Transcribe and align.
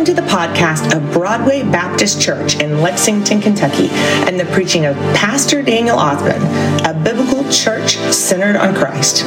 Welcome 0.00 0.16
to 0.16 0.22
the 0.22 0.28
podcast 0.28 0.96
of 0.96 1.12
Broadway 1.12 1.62
Baptist 1.62 2.22
Church 2.22 2.58
in 2.58 2.80
Lexington, 2.80 3.38
Kentucky, 3.42 3.88
and 3.90 4.40
the 4.40 4.46
preaching 4.46 4.86
of 4.86 4.96
Pastor 5.14 5.60
Daniel 5.60 5.98
Ausbun, 5.98 6.40
a 6.88 6.94
biblical 7.04 7.44
church 7.52 7.96
centered 8.10 8.56
on 8.56 8.74
Christ. 8.74 9.18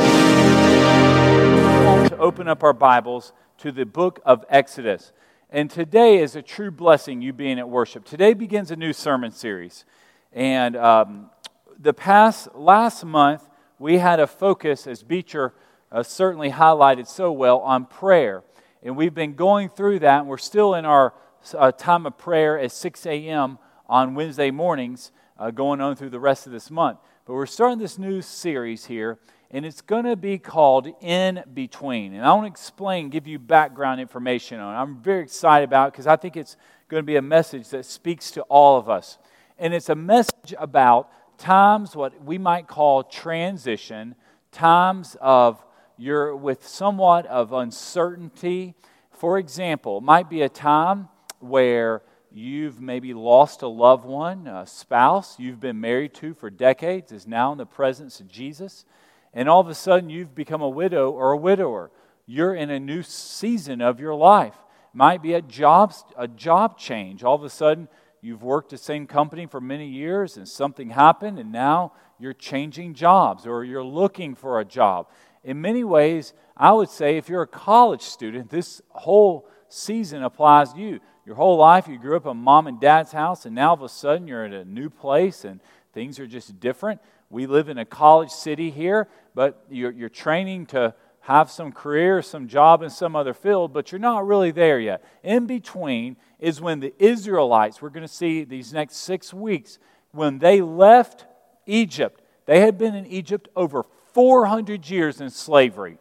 To 2.09 2.17
open 2.17 2.47
up 2.47 2.63
our 2.63 2.73
Bibles 2.73 3.33
to 3.59 3.71
the 3.71 3.85
book 3.85 4.19
of 4.25 4.45
Exodus. 4.49 5.13
And 5.51 5.69
today 5.69 6.17
is 6.17 6.35
a 6.35 6.41
true 6.41 6.71
blessing, 6.71 7.21
you 7.21 7.33
being 7.33 7.59
at 7.59 7.69
worship. 7.69 8.03
Today 8.03 8.33
begins 8.33 8.71
a 8.71 8.75
new 8.75 8.93
sermon 8.93 9.29
series. 9.29 9.85
And 10.31 10.75
um, 10.75 11.29
the 11.77 11.93
past, 11.93 12.47
last 12.55 13.05
month, 13.05 13.47
we 13.77 13.99
had 13.99 14.19
a 14.19 14.25
focus, 14.25 14.87
as 14.87 15.03
Beecher 15.03 15.53
uh, 15.91 16.01
certainly 16.01 16.49
highlighted 16.49 17.05
so 17.05 17.31
well, 17.31 17.59
on 17.59 17.85
prayer. 17.85 18.41
And 18.83 18.97
we've 18.97 19.13
been 19.13 19.35
going 19.35 19.69
through 19.69 19.99
that, 19.99 20.19
and 20.19 20.27
we're 20.27 20.37
still 20.37 20.75
in 20.75 20.83
our 20.83 21.13
uh, 21.57 21.71
time 21.71 22.05
of 22.05 22.17
prayer 22.17 22.59
at 22.59 22.71
6 22.73 23.05
a.m. 23.05 23.57
on 23.87 24.13
Wednesday 24.13 24.51
mornings, 24.51 25.13
uh, 25.39 25.51
going 25.51 25.79
on 25.79 25.95
through 25.95 26.09
the 26.09 26.19
rest 26.19 26.45
of 26.47 26.51
this 26.51 26.69
month. 26.69 26.99
But 27.25 27.33
we're 27.33 27.45
starting 27.45 27.79
this 27.79 27.97
new 27.97 28.21
series 28.21 28.85
here, 28.85 29.19
and 29.51 29.65
it's 29.65 29.79
going 29.79 30.03
to 30.03 30.17
be 30.17 30.37
called 30.37 30.89
In 30.99 31.43
Between. 31.53 32.13
And 32.13 32.25
I 32.25 32.33
want 32.33 32.43
to 32.43 32.51
explain, 32.51 33.09
give 33.09 33.25
you 33.25 33.39
background 33.39 34.01
information 34.01 34.59
on 34.59 34.75
it. 34.75 34.77
I'm 34.77 35.01
very 35.01 35.23
excited 35.23 35.63
about 35.63 35.87
it 35.87 35.91
because 35.93 36.07
I 36.07 36.17
think 36.17 36.35
it's 36.35 36.57
going 36.89 37.01
to 37.01 37.05
be 37.05 37.15
a 37.15 37.21
message 37.21 37.69
that 37.69 37.85
speaks 37.85 38.31
to 38.31 38.41
all 38.43 38.77
of 38.77 38.89
us. 38.89 39.17
And 39.57 39.73
it's 39.73 39.87
a 39.87 39.95
message 39.95 40.53
about 40.59 41.09
times 41.37 41.95
what 41.95 42.21
we 42.21 42.37
might 42.37 42.67
call 42.67 43.03
transition, 43.03 44.15
times 44.51 45.15
of 45.21 45.63
you're 45.97 46.35
with 46.35 46.67
somewhat 46.67 47.25
of 47.27 47.53
uncertainty. 47.53 48.75
For 49.11 49.37
example, 49.37 49.99
it 49.99 50.03
might 50.03 50.29
be 50.29 50.41
a 50.41 50.49
time 50.49 51.09
where 51.39 52.01
you've 52.31 52.81
maybe 52.81 53.13
lost 53.13 53.61
a 53.61 53.67
loved 53.67 54.05
one, 54.05 54.47
a 54.47 54.65
spouse 54.65 55.37
you've 55.39 55.59
been 55.59 55.79
married 55.79 56.13
to 56.15 56.33
for 56.33 56.49
decades 56.49 57.11
is 57.11 57.27
now 57.27 57.51
in 57.51 57.57
the 57.57 57.65
presence 57.65 58.19
of 58.19 58.27
Jesus, 58.27 58.85
and 59.33 59.47
all 59.47 59.59
of 59.59 59.67
a 59.67 59.75
sudden 59.75 60.09
you've 60.09 60.33
become 60.33 60.61
a 60.61 60.69
widow 60.69 61.11
or 61.11 61.31
a 61.31 61.37
widower. 61.37 61.91
You're 62.25 62.55
in 62.55 62.69
a 62.69 62.79
new 62.79 63.03
season 63.03 63.81
of 63.81 63.99
your 63.99 64.15
life. 64.15 64.55
Might 64.93 65.21
be 65.21 65.33
a 65.33 65.41
job, 65.41 65.93
a 66.17 66.27
job 66.27 66.77
change. 66.77 67.23
All 67.23 67.35
of 67.35 67.43
a 67.43 67.49
sudden, 67.49 67.87
you've 68.21 68.43
worked 68.43 68.69
the 68.69 68.77
same 68.77 69.05
company 69.05 69.45
for 69.45 69.59
many 69.59 69.87
years 69.87 70.37
and 70.37 70.47
something 70.47 70.91
happened, 70.91 71.39
and 71.39 71.51
now 71.51 71.93
you're 72.19 72.33
changing 72.33 72.93
jobs 72.93 73.45
or 73.45 73.63
you're 73.63 73.83
looking 73.83 74.35
for 74.35 74.59
a 74.59 74.65
job 74.65 75.07
in 75.43 75.61
many 75.61 75.83
ways, 75.83 76.33
I 76.55 76.71
would 76.71 76.89
say 76.89 77.17
if 77.17 77.29
you're 77.29 77.41
a 77.41 77.47
college 77.47 78.01
student, 78.01 78.49
this 78.49 78.81
whole 78.89 79.47
season 79.69 80.23
applies 80.23 80.73
to 80.73 80.79
you. 80.79 80.99
Your 81.25 81.35
whole 81.35 81.57
life, 81.57 81.87
you 81.87 81.97
grew 81.97 82.17
up 82.17 82.25
in 82.25 82.37
mom 82.37 82.67
and 82.67 82.79
dad's 82.79 83.11
house, 83.11 83.45
and 83.45 83.55
now 83.55 83.69
all 83.69 83.75
of 83.75 83.81
a 83.81 83.89
sudden 83.89 84.27
you're 84.27 84.45
in 84.45 84.53
a 84.53 84.65
new 84.65 84.89
place 84.89 85.45
and 85.45 85.61
things 85.93 86.19
are 86.19 86.27
just 86.27 86.59
different. 86.59 87.01
We 87.29 87.45
live 87.45 87.69
in 87.69 87.77
a 87.77 87.85
college 87.85 88.29
city 88.29 88.69
here, 88.69 89.07
but 89.33 89.65
you're, 89.69 89.91
you're 89.91 90.09
training 90.09 90.67
to 90.67 90.93
have 91.21 91.49
some 91.49 91.71
career, 91.71 92.21
some 92.21 92.49
job 92.49 92.83
in 92.83 92.89
some 92.89 93.15
other 93.15 93.33
field, 93.33 93.71
but 93.71 93.91
you're 93.91 93.99
not 93.99 94.27
really 94.27 94.51
there 94.51 94.79
yet. 94.79 95.03
In 95.23 95.45
between 95.45 96.17
is 96.39 96.59
when 96.59 96.81
the 96.81 96.93
Israelites, 96.99 97.81
we're 97.81 97.89
going 97.89 98.05
to 98.05 98.13
see 98.13 98.43
these 98.43 98.73
next 98.73 98.97
six 98.97 99.33
weeks, 99.33 99.79
when 100.11 100.39
they 100.39 100.61
left 100.61 101.25
Egypt, 101.65 102.21
they 102.45 102.59
had 102.59 102.77
been 102.77 102.93
in 102.93 103.05
Egypt 103.05 103.47
over 103.55 103.85
400 104.13 104.89
years 104.89 105.21
in 105.21 105.29
slavery. 105.29 105.97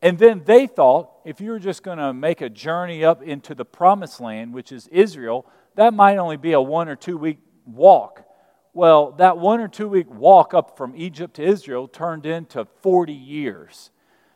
And 0.00 0.18
then 0.18 0.42
they 0.44 0.66
thought 0.66 1.10
if 1.24 1.40
you 1.40 1.50
were 1.50 1.60
just 1.60 1.82
going 1.82 1.98
to 1.98 2.12
make 2.12 2.40
a 2.40 2.50
journey 2.50 3.04
up 3.04 3.22
into 3.22 3.54
the 3.54 3.64
promised 3.64 4.20
land, 4.20 4.52
which 4.52 4.72
is 4.72 4.88
Israel, 4.88 5.46
that 5.76 5.94
might 5.94 6.18
only 6.18 6.36
be 6.36 6.52
a 6.52 6.60
one 6.60 6.88
or 6.88 6.96
two 6.96 7.16
week 7.16 7.38
walk. 7.64 8.24
Well, 8.74 9.12
that 9.12 9.38
one 9.38 9.60
or 9.60 9.68
two 9.68 9.88
week 9.88 10.10
walk 10.10 10.54
up 10.54 10.76
from 10.76 10.94
Egypt 10.96 11.34
to 11.34 11.42
Israel 11.42 11.86
turned 11.86 12.26
into 12.26 12.66
40 12.80 13.12
years. 13.12 13.90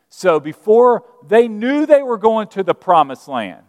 So 0.09 0.39
before 0.39 1.03
they 1.27 1.47
knew 1.47 1.85
they 1.85 2.01
were 2.01 2.17
going 2.17 2.47
to 2.49 2.63
the 2.63 2.75
promised 2.75 3.27
land, 3.27 3.63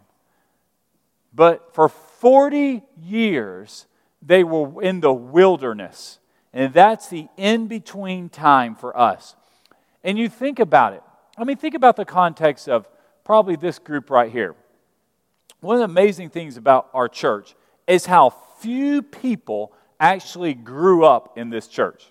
but 1.34 1.74
for 1.74 1.88
40 1.88 2.82
years 3.00 3.86
they 4.22 4.44
were 4.44 4.82
in 4.82 5.00
the 5.00 5.12
wilderness. 5.12 6.20
And 6.52 6.72
that's 6.72 7.08
the 7.08 7.28
in 7.36 7.66
between 7.66 8.28
time 8.28 8.74
for 8.74 8.96
us. 8.98 9.36
And 10.04 10.18
you 10.18 10.28
think 10.28 10.58
about 10.58 10.92
it. 10.92 11.02
I 11.36 11.44
mean, 11.44 11.56
think 11.56 11.74
about 11.74 11.96
the 11.96 12.04
context 12.04 12.68
of 12.68 12.88
probably 13.24 13.56
this 13.56 13.78
group 13.78 14.10
right 14.10 14.30
here. 14.30 14.54
One 15.60 15.76
of 15.76 15.80
the 15.80 15.84
amazing 15.84 16.30
things 16.30 16.56
about 16.56 16.88
our 16.94 17.08
church 17.08 17.54
is 17.86 18.06
how 18.06 18.30
few 18.60 19.02
people 19.02 19.72
actually 20.00 20.54
grew 20.54 21.04
up 21.04 21.36
in 21.36 21.50
this 21.50 21.66
church. 21.66 22.06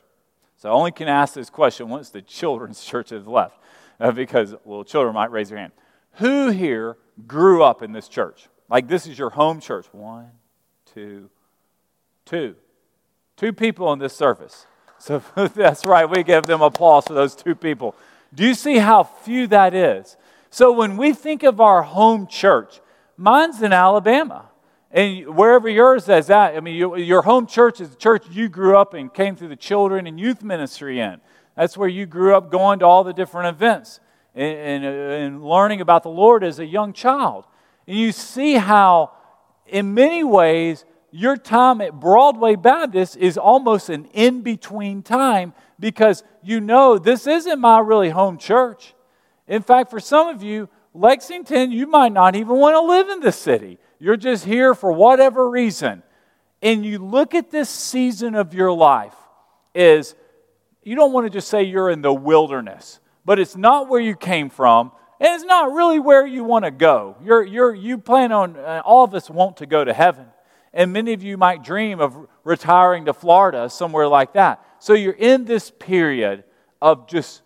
So 0.58 0.70
I 0.70 0.74
only 0.74 0.92
can 0.92 1.08
ask 1.08 1.34
this 1.34 1.50
question 1.50 1.90
once 1.90 2.10
the 2.10 2.22
children's 2.22 2.84
church 2.86 3.12
has 3.12 3.26
left, 3.28 3.58
uh, 4.00 4.12
because 4.12 4.52
little 4.66 4.84
children 4.84 5.14
might 5.14 5.32
raise 5.32 5.50
their 5.50 5.58
hand. 5.58 5.72
Who 6.14 6.50
here 6.50 6.98
grew 7.28 7.64
up 7.64 7.84
in 7.84 7.92
this 7.92 8.08
church? 8.08 8.48
Like 8.70 8.88
this 8.88 9.08
is 9.08 9.18
your 9.18 9.30
home 9.30 9.60
church. 9.60 9.86
One, 9.92 10.32
two, 10.94 11.30
two. 12.26 12.56
Two 13.38 13.54
people 13.54 13.88
on 13.88 14.00
this 14.00 14.16
service. 14.16 14.66
So 15.00 15.22
that's 15.36 15.86
right, 15.86 16.10
we 16.10 16.24
give 16.24 16.46
them 16.46 16.62
applause 16.62 17.06
for 17.06 17.14
those 17.14 17.36
two 17.36 17.56
people. 17.56 17.96
Do 18.34 18.46
you 18.46 18.54
see 18.54 18.78
how 18.78 19.04
few 19.04 19.48
that 19.48 19.74
is? 19.74 20.18
So 20.50 20.72
when 20.72 20.98
we 20.98 21.14
think 21.14 21.44
of 21.44 21.62
our 21.62 21.84
home 21.84 22.28
church, 22.28 22.82
mine's 23.16 23.62
in 23.62 23.74
Alabama. 23.74 24.50
And 24.92 25.36
wherever 25.36 25.68
yours 25.68 26.08
is 26.08 26.30
at, 26.30 26.56
I 26.56 26.60
mean, 26.62 26.76
your 26.76 27.22
home 27.22 27.46
church 27.46 27.82
is 27.82 27.90
the 27.90 27.96
church 27.98 28.26
you 28.32 28.48
grew 28.48 28.78
up 28.78 28.94
and 28.94 29.14
came 29.14 29.36
through 29.36 29.50
the 29.50 29.56
children 29.56 30.08
and 30.08 30.20
youth 30.20 30.42
ministry 30.42 31.00
in. 31.00 31.20
That's 31.56 31.78
where 31.78 31.90
you 31.90 32.06
grew 32.06 32.36
up 32.36 32.52
going 32.52 32.80
to 32.80 32.86
all 32.86 33.04
the 33.04 33.14
different 33.14 33.56
events 33.56 34.00
and, 34.34 34.58
and, 34.58 34.86
and 34.86 35.44
learning 35.44 35.82
about 35.82 36.04
the 36.04 36.10
Lord 36.10 36.44
as 36.44 36.60
a 36.60 36.66
young 36.66 36.94
child. 36.94 37.46
And 37.86 37.98
you 37.98 38.12
see 38.12 38.54
how, 38.54 39.12
in 39.66 39.94
many 39.94 40.24
ways, 40.24 40.86
your 41.12 41.38
time 41.38 41.82
at 41.82 42.00
Broadway 42.00 42.56
Baptist 42.56 43.18
is 43.18 43.38
almost 43.38 43.90
an 43.90 44.06
in 44.14 44.42
between 44.42 45.02
time 45.02 45.54
because 45.80 46.24
you 46.44 46.60
know 46.60 46.98
this 46.98 47.28
isn't 47.28 47.60
my 47.60 47.80
really 47.80 48.10
home 48.10 48.38
church. 48.38 48.94
In 49.48 49.62
fact, 49.62 49.90
for 49.90 50.00
some 50.00 50.28
of 50.28 50.44
you, 50.44 50.70
Lexington, 50.94 51.72
you 51.72 51.88
might 51.88 52.12
not 52.12 52.36
even 52.36 52.58
want 52.58 52.76
to 52.76 52.82
live 52.82 53.10
in 53.10 53.20
the 53.20 53.32
city. 53.32 53.78
You're 54.00 54.18
just 54.18 54.46
here 54.46 54.74
for 54.74 54.92
whatever 54.92 55.50
reason. 55.50 56.04
And 56.62 56.86
you 56.86 57.00
look 57.00 57.36
at 57.36 57.52
this 57.52 57.70
season 57.70 58.36
of 58.36 58.54
your 58.54 58.72
life 58.72 59.16
is 59.74 60.16
you 60.84 60.96
don't 60.96 61.14
want 61.14 61.26
to 61.26 61.30
just 61.30 61.48
say 61.48 61.64
you're 61.64 61.90
in 61.90 62.02
the 62.02 62.14
wilderness, 62.14 63.00
but 63.26 63.40
it's 63.40 63.56
not 63.56 63.88
where 63.88 64.00
you 64.00 64.16
came 64.16 64.50
from, 64.50 64.92
and 65.20 65.34
it's 65.36 65.44
not 65.44 65.72
really 65.72 66.00
where 66.00 66.26
you 66.26 66.44
want 66.44 66.66
to 66.66 66.72
go. 66.72 67.16
You're, 67.24 67.44
you're, 67.44 67.76
you 67.76 67.98
plan 67.98 68.32
on, 68.32 68.58
uh, 68.58 68.82
all 68.84 69.04
of 69.04 69.14
us 69.14 69.30
want 69.30 69.58
to 69.58 69.66
go 69.66 69.84
to 69.84 69.94
heaven. 69.94 70.26
And 70.78 70.94
many 70.94 71.14
of 71.14 71.24
you 71.24 71.38
might 71.38 71.64
dream 71.64 72.00
of 72.00 72.16
retiring 72.44 73.06
to 73.06 73.14
Florida, 73.14 73.68
somewhere 73.68 74.08
like 74.08 74.34
that. 74.34 74.64
So 74.78 74.94
you're 74.94 75.12
in 75.12 75.46
this 75.46 75.72
period 75.72 76.44
of 76.80 77.08
just, 77.08 77.42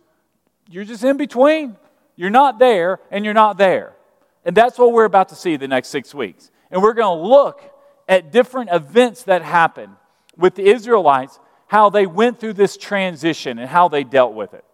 you're 0.69 0.84
just 0.84 1.02
in 1.06 1.16
between. 1.16 1.78
You're 2.18 2.30
not 2.30 2.59
there 2.59 3.00
and 3.09 3.24
you're 3.24 3.34
not 3.34 3.58
there. 3.58 3.96
And 4.44 4.53
that's 4.53 4.78
what 4.78 4.92
we're 4.92 5.06
about 5.06 5.30
to 5.30 5.36
see 5.36 5.56
the 5.56 5.69
next 5.69 5.88
six 5.88 6.14
weeks. 6.14 6.52
And 6.72 6.84
we're 6.84 6.94
going 6.94 7.18
to 7.19 7.25
look 7.25 7.64
at 8.06 8.34
different 8.34 8.69
events 8.69 9.24
that 9.24 9.44
happened 9.44 9.96
with 10.36 10.56
the 10.56 10.66
Israelites, 10.69 11.40
how 11.68 11.90
they 11.90 12.06
went 12.06 12.38
through 12.38 12.53
this 12.53 12.75
transition 12.75 13.59
and 13.59 13.69
how 13.69 13.88
they 13.88 14.03
dealt 14.03 14.34
with 14.34 14.53
it. 14.53 14.66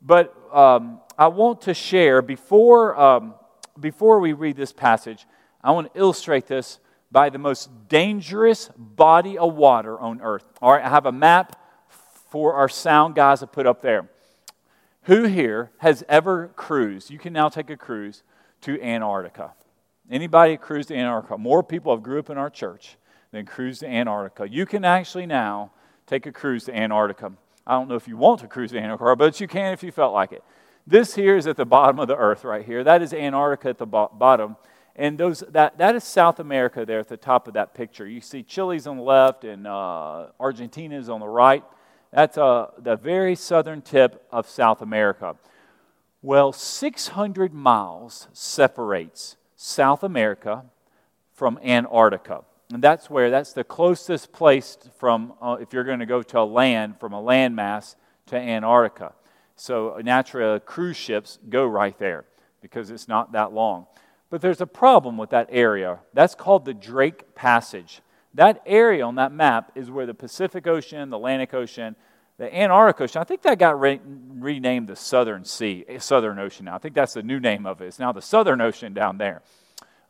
But 0.00 0.34
um, 0.52 1.00
I 1.16 1.28
want 1.28 1.60
to 1.62 1.74
share 1.74 2.20
before, 2.20 2.98
um, 2.98 3.34
before 3.78 4.18
we 4.18 4.32
read 4.32 4.56
this 4.56 4.72
passage, 4.72 5.24
I 5.62 5.70
want 5.70 5.94
to 5.94 6.00
illustrate 6.00 6.48
this 6.48 6.80
by 7.12 7.28
the 7.28 7.38
most 7.38 7.70
dangerous 7.88 8.70
body 8.76 9.36
of 9.36 9.54
water 9.54 10.00
on 10.00 10.20
earth. 10.22 10.44
All 10.62 10.72
right, 10.72 10.84
I 10.84 10.88
have 10.88 11.06
a 11.06 11.12
map 11.12 11.60
for 12.30 12.54
our 12.54 12.68
sound 12.68 13.14
guys 13.14 13.40
to 13.40 13.46
put 13.46 13.66
up 13.66 13.82
there. 13.82 14.08
Who 15.02 15.24
here 15.24 15.70
has 15.78 16.02
ever 16.08 16.48
cruised? 16.56 17.10
You 17.10 17.18
can 17.18 17.34
now 17.34 17.50
take 17.50 17.68
a 17.68 17.76
cruise 17.76 18.22
to 18.62 18.80
Antarctica. 18.82 19.52
Anybody 20.10 20.56
cruise 20.56 20.86
to 20.86 20.96
Antarctica? 20.96 21.36
More 21.36 21.62
people 21.62 21.94
have 21.94 22.02
grew 22.02 22.18
up 22.18 22.30
in 22.30 22.38
our 22.38 22.50
church 22.50 22.96
than 23.30 23.44
cruise 23.44 23.80
to 23.80 23.86
Antarctica. 23.86 24.48
You 24.48 24.64
can 24.64 24.84
actually 24.84 25.26
now 25.26 25.72
take 26.06 26.24
a 26.26 26.32
cruise 26.32 26.64
to 26.64 26.74
Antarctica. 26.74 27.32
I 27.66 27.72
don't 27.72 27.88
know 27.88 27.94
if 27.94 28.08
you 28.08 28.16
want 28.16 28.40
to 28.40 28.48
cruise 28.48 28.70
to 28.70 28.78
Antarctica, 28.78 29.16
but 29.16 29.40
you 29.40 29.48
can 29.48 29.72
if 29.72 29.82
you 29.82 29.92
felt 29.92 30.14
like 30.14 30.32
it. 30.32 30.42
This 30.86 31.14
here 31.14 31.36
is 31.36 31.46
at 31.46 31.56
the 31.56 31.64
bottom 31.64 31.98
of 31.98 32.08
the 32.08 32.16
earth 32.16 32.44
right 32.44 32.64
here. 32.64 32.82
That 32.82 33.02
is 33.02 33.12
Antarctica 33.12 33.68
at 33.68 33.78
the 33.78 33.86
bo- 33.86 34.10
bottom. 34.12 34.56
And 34.94 35.16
those, 35.16 35.40
that, 35.48 35.78
that 35.78 35.94
is 35.96 36.04
South 36.04 36.38
America 36.38 36.84
there 36.84 37.00
at 37.00 37.08
the 37.08 37.16
top 37.16 37.48
of 37.48 37.54
that 37.54 37.74
picture. 37.74 38.06
You 38.06 38.20
see 38.20 38.42
Chile's 38.42 38.86
on 38.86 38.98
the 38.98 39.02
left 39.02 39.44
and 39.44 39.66
uh, 39.66 40.26
Argentina 40.38 40.98
is 40.98 41.08
on 41.08 41.20
the 41.20 41.28
right. 41.28 41.64
That's 42.12 42.36
uh, 42.36 42.72
the 42.78 42.96
very 42.96 43.34
southern 43.34 43.80
tip 43.80 44.26
of 44.30 44.48
South 44.48 44.82
America. 44.82 45.36
Well, 46.20 46.52
600 46.52 47.54
miles 47.54 48.28
separates 48.34 49.36
South 49.56 50.02
America 50.02 50.66
from 51.32 51.58
Antarctica. 51.64 52.42
And 52.72 52.82
that's 52.82 53.08
where, 53.08 53.30
that's 53.30 53.52
the 53.52 53.64
closest 53.64 54.32
place 54.32 54.76
from, 54.98 55.32
uh, 55.40 55.56
if 55.60 55.72
you're 55.72 55.84
going 55.84 56.00
to 56.00 56.06
go 56.06 56.22
to 56.22 56.40
a 56.40 56.44
land, 56.44 57.00
from 57.00 57.12
a 57.14 57.22
landmass 57.22 57.96
to 58.26 58.36
Antarctica. 58.36 59.14
So 59.56 60.00
naturally, 60.02 60.60
cruise 60.60 60.96
ships 60.96 61.38
go 61.48 61.66
right 61.66 61.98
there 61.98 62.24
because 62.60 62.90
it's 62.90 63.08
not 63.08 63.32
that 63.32 63.52
long. 63.52 63.86
But 64.32 64.40
there's 64.40 64.62
a 64.62 64.66
problem 64.66 65.18
with 65.18 65.28
that 65.28 65.48
area. 65.50 65.98
That's 66.14 66.34
called 66.34 66.64
the 66.64 66.72
Drake 66.72 67.34
Passage. 67.34 68.00
That 68.32 68.62
area 68.64 69.04
on 69.04 69.16
that 69.16 69.30
map 69.30 69.72
is 69.74 69.90
where 69.90 70.06
the 70.06 70.14
Pacific 70.14 70.66
Ocean, 70.66 71.10
the 71.10 71.18
Atlantic 71.18 71.52
Ocean, 71.52 71.94
the 72.38 72.52
Antarctic 72.56 73.02
Ocean, 73.02 73.20
I 73.20 73.24
think 73.24 73.42
that 73.42 73.58
got 73.58 73.78
re- 73.78 74.00
renamed 74.06 74.88
the 74.88 74.96
Southern 74.96 75.44
Sea, 75.44 75.84
Southern 75.98 76.38
Ocean 76.38 76.64
now. 76.64 76.74
I 76.74 76.78
think 76.78 76.94
that's 76.94 77.12
the 77.12 77.22
new 77.22 77.40
name 77.40 77.66
of 77.66 77.82
it. 77.82 77.88
It's 77.88 77.98
now 77.98 78.10
the 78.10 78.22
Southern 78.22 78.62
Ocean 78.62 78.94
down 78.94 79.18
there. 79.18 79.42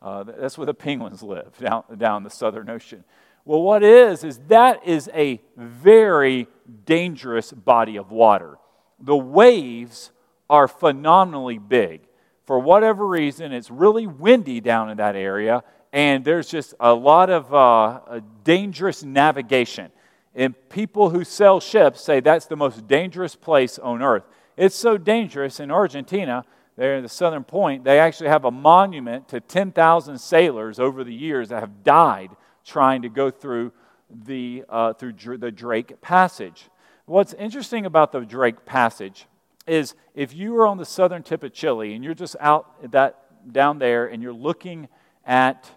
Uh, 0.01 0.23
that's 0.23 0.57
where 0.57 0.67
the 0.67 0.73
penguins 0.73 1.21
live, 1.21 1.57
down, 1.59 1.83
down 1.97 2.23
the 2.23 2.29
Southern 2.29 2.69
Ocean. 2.69 3.03
Well, 3.43 3.61
what 3.61 3.83
is, 3.83 4.23
is 4.23 4.39
that 4.47 4.87
is 4.87 5.09
a 5.13 5.41
very 5.57 6.47
dangerous 6.85 7.51
body 7.51 7.97
of 7.97 8.09
water. 8.09 8.57
The 9.01 9.17
waves 9.17 10.11
are 10.49 10.69
phenomenally 10.69 11.57
big. 11.57 12.07
For 12.45 12.59
whatever 12.59 13.07
reason, 13.07 13.53
it's 13.53 13.71
really 13.71 14.07
windy 14.07 14.59
down 14.59 14.89
in 14.89 14.97
that 14.97 15.15
area, 15.15 15.63
and 15.93 16.25
there's 16.25 16.49
just 16.49 16.73
a 16.79 16.93
lot 16.93 17.29
of 17.29 17.53
uh, 17.53 18.19
dangerous 18.43 19.03
navigation. 19.03 19.91
And 20.35 20.55
people 20.69 21.09
who 21.09 21.23
sell 21.23 21.59
ships 21.59 22.01
say 22.01 22.19
that's 22.19 22.47
the 22.47 22.55
most 22.55 22.87
dangerous 22.87 23.35
place 23.35 23.79
on 23.79 24.01
earth. 24.01 24.23
It's 24.57 24.75
so 24.75 24.97
dangerous 24.97 25.59
in 25.59 25.71
Argentina, 25.71 26.43
there 26.75 26.95
in 26.95 27.03
the 27.03 27.09
southern 27.09 27.43
point, 27.43 27.83
they 27.83 27.99
actually 27.99 28.29
have 28.29 28.45
a 28.45 28.51
monument 28.51 29.27
to 29.29 29.39
10,000 29.39 30.17
sailors 30.17 30.79
over 30.79 31.03
the 31.03 31.13
years 31.13 31.49
that 31.49 31.59
have 31.59 31.83
died 31.83 32.31
trying 32.65 33.03
to 33.03 33.09
go 33.09 33.29
through 33.29 33.71
the, 34.09 34.63
uh, 34.69 34.93
through 34.93 35.13
the 35.37 35.51
Drake 35.51 36.01
Passage. 36.01 36.69
What's 37.05 37.33
interesting 37.33 37.85
about 37.85 38.11
the 38.11 38.21
Drake 38.21 38.65
Passage 38.65 39.27
is 39.67 39.95
if 40.13 40.33
you 40.33 40.55
are 40.57 40.67
on 40.67 40.77
the 40.77 40.85
southern 40.85 41.23
tip 41.23 41.43
of 41.43 41.53
Chile 41.53 41.93
and 41.93 42.03
you're 42.03 42.13
just 42.13 42.35
out 42.39 42.91
that 42.91 43.19
down 43.51 43.79
there 43.79 44.07
and 44.07 44.21
you're 44.21 44.33
looking 44.33 44.87
at 45.25 45.69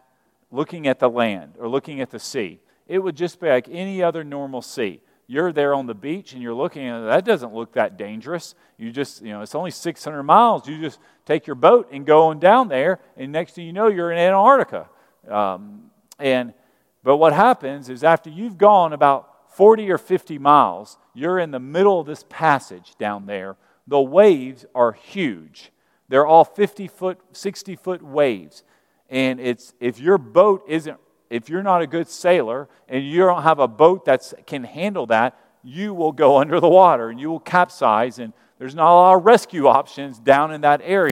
looking 0.51 0.87
at 0.87 0.99
the 0.99 1.09
land 1.09 1.55
or 1.59 1.69
looking 1.69 2.01
at 2.01 2.11
the 2.11 2.19
sea, 2.19 2.61
it 2.87 2.99
would 2.99 3.17
just 3.17 3.41
be 3.41 3.49
like 3.49 3.69
any 3.71 4.03
other 4.03 4.25
normal 4.25 4.63
sea. 4.63 5.01
You're 5.29 5.53
there 5.53 5.75
on 5.75 5.87
the 5.87 5.95
beach 5.95 6.33
and 6.33 6.43
you're 6.43 6.55
looking 6.55 6.87
at 6.87 7.03
it, 7.03 7.07
that 7.07 7.25
doesn't 7.25 7.53
look 7.53 7.73
that 7.73 7.97
dangerous. 7.97 8.55
You 8.79 8.93
just, 8.93 9.23
you 9.23 9.31
know, 9.31 9.41
it's 9.41 9.57
only 9.57 9.73
600 9.73 10.23
miles. 10.23 10.69
You 10.69 10.81
just 10.81 11.01
take 11.25 11.47
your 11.47 11.57
boat 11.57 11.89
and 11.91 12.07
go 12.07 12.27
on 12.29 12.39
down 12.39 12.69
there, 12.69 13.01
and 13.17 13.33
next 13.33 13.55
thing 13.55 13.67
you 13.67 13.73
know, 13.73 13.89
you're 13.89 14.13
in 14.13 14.19
Antarctica. 14.19 14.89
Um, 15.29 15.91
and 16.19 16.55
but 17.03 17.17
what 17.17 17.33
happens 17.33 17.89
is 17.89 18.05
after 18.05 18.31
you've 18.31 18.59
gone 18.59 18.93
about 18.93 19.53
40 19.57 19.91
or 19.91 19.99
50 19.99 20.39
miles, 20.39 20.99
you're 21.15 21.39
in 21.39 21.51
the 21.51 21.61
middle 21.61 22.01
of 22.01 22.07
this 22.07 22.25
passage 22.29 22.95
down 22.99 23.27
there. 23.27 23.57
The 23.87 24.01
waves 24.01 24.65
are 24.75 24.93
huge. 24.93 25.71
They're 26.09 26.27
all 26.27 26.45
50 26.45 26.89
foot, 26.89 27.19
60 27.33 27.77
foot 27.77 28.03
waves. 28.03 28.63
And 29.09 29.41
it's 29.41 29.75
if 29.81 30.01
your 30.01 30.19
boat 30.19 30.65
isn't 30.69 30.99
if 31.31 31.49
you're 31.49 31.63
not 31.63 31.83
a 31.83 31.87
good 31.87 32.09
sailor 32.09 32.69
and 32.89 33.05
you 33.05 33.21
don't 33.21 33.43
have 33.43 33.59
a 33.59 33.69
boat 33.69 34.05
that 34.05 34.33
can 34.47 34.65
handle 34.65 35.07
that, 35.07 35.39
you 35.63 35.93
will 35.95 36.13
go 36.13 36.37
under 36.41 36.61
the 36.61 36.69
water 36.69 37.11
and 37.11 37.21
you 37.21 37.29
will 37.29 37.41
capsize, 37.41 38.19
and 38.19 38.33
there's 38.59 38.75
not 38.75 38.91
a 38.91 38.95
lot 38.95 39.17
of 39.17 39.25
rescue 39.25 39.67
options 39.67 40.19
down 40.19 40.53
in 40.53 40.61
that 40.63 40.81
area. 40.83 41.11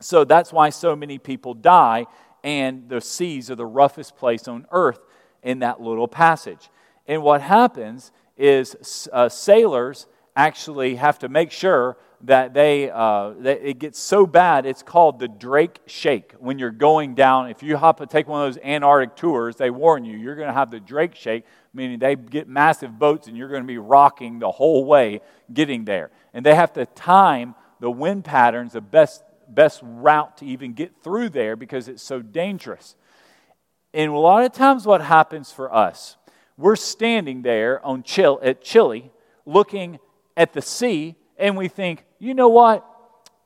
So 0.00 0.24
that's 0.24 0.52
why 0.52 0.70
so 0.70 0.94
many 0.94 1.18
people 1.18 1.54
die, 1.54 2.06
and 2.44 2.88
the 2.88 3.00
seas 3.00 3.50
are 3.50 3.54
the 3.54 3.66
roughest 3.66 4.16
place 4.16 4.46
on 4.46 4.66
earth 4.70 5.00
in 5.42 5.60
that 5.60 5.80
little 5.80 6.08
passage. 6.08 6.68
And 7.06 7.22
what 7.22 7.40
happens 7.40 8.12
is 8.36 9.08
uh, 9.12 9.28
sailors 9.28 10.06
actually 10.36 10.96
have 10.96 11.18
to 11.20 11.28
make 11.28 11.50
sure 11.50 11.96
that 12.22 12.54
they 12.54 12.90
uh, 12.90 13.32
that 13.38 13.66
it 13.66 13.78
gets 13.78 13.98
so 13.98 14.26
bad 14.26 14.66
it's 14.66 14.82
called 14.82 15.18
the 15.18 15.28
drake 15.28 15.80
shake. 15.86 16.32
When 16.38 16.58
you're 16.58 16.70
going 16.70 17.14
down 17.14 17.50
if 17.50 17.62
you 17.62 17.76
hop 17.76 18.06
take 18.08 18.28
one 18.28 18.46
of 18.46 18.54
those 18.54 18.62
antarctic 18.62 19.16
tours 19.16 19.56
they 19.56 19.70
warn 19.70 20.04
you 20.04 20.16
you're 20.16 20.36
going 20.36 20.48
to 20.48 20.54
have 20.54 20.70
the 20.70 20.80
drake 20.80 21.14
shake 21.14 21.44
meaning 21.72 21.98
they 21.98 22.14
get 22.16 22.48
massive 22.48 22.98
boats 22.98 23.28
and 23.28 23.36
you're 23.36 23.48
going 23.48 23.62
to 23.62 23.66
be 23.66 23.78
rocking 23.78 24.38
the 24.38 24.50
whole 24.50 24.84
way 24.84 25.20
getting 25.52 25.84
there. 25.84 26.10
And 26.32 26.44
they 26.44 26.54
have 26.54 26.72
to 26.74 26.86
time 26.86 27.54
the 27.80 27.90
wind 27.90 28.24
patterns 28.24 28.72
the 28.72 28.80
best 28.80 29.22
best 29.48 29.80
route 29.82 30.38
to 30.38 30.46
even 30.46 30.72
get 30.72 30.92
through 31.02 31.28
there 31.28 31.54
because 31.54 31.86
it's 31.88 32.02
so 32.02 32.20
dangerous. 32.20 32.96
And 33.94 34.10
a 34.10 34.16
lot 34.16 34.44
of 34.44 34.52
times 34.52 34.84
what 34.84 35.00
happens 35.00 35.52
for 35.52 35.72
us 35.74 36.16
we're 36.58 36.76
standing 36.76 37.42
there 37.42 37.84
on 37.84 38.02
chill 38.02 38.40
at 38.42 38.62
chile 38.62 39.10
looking 39.44 39.98
at 40.36 40.52
the 40.52 40.62
sea 40.62 41.16
and 41.38 41.56
we 41.56 41.68
think, 41.68 42.04
you 42.18 42.34
know 42.34 42.48
what? 42.48 42.84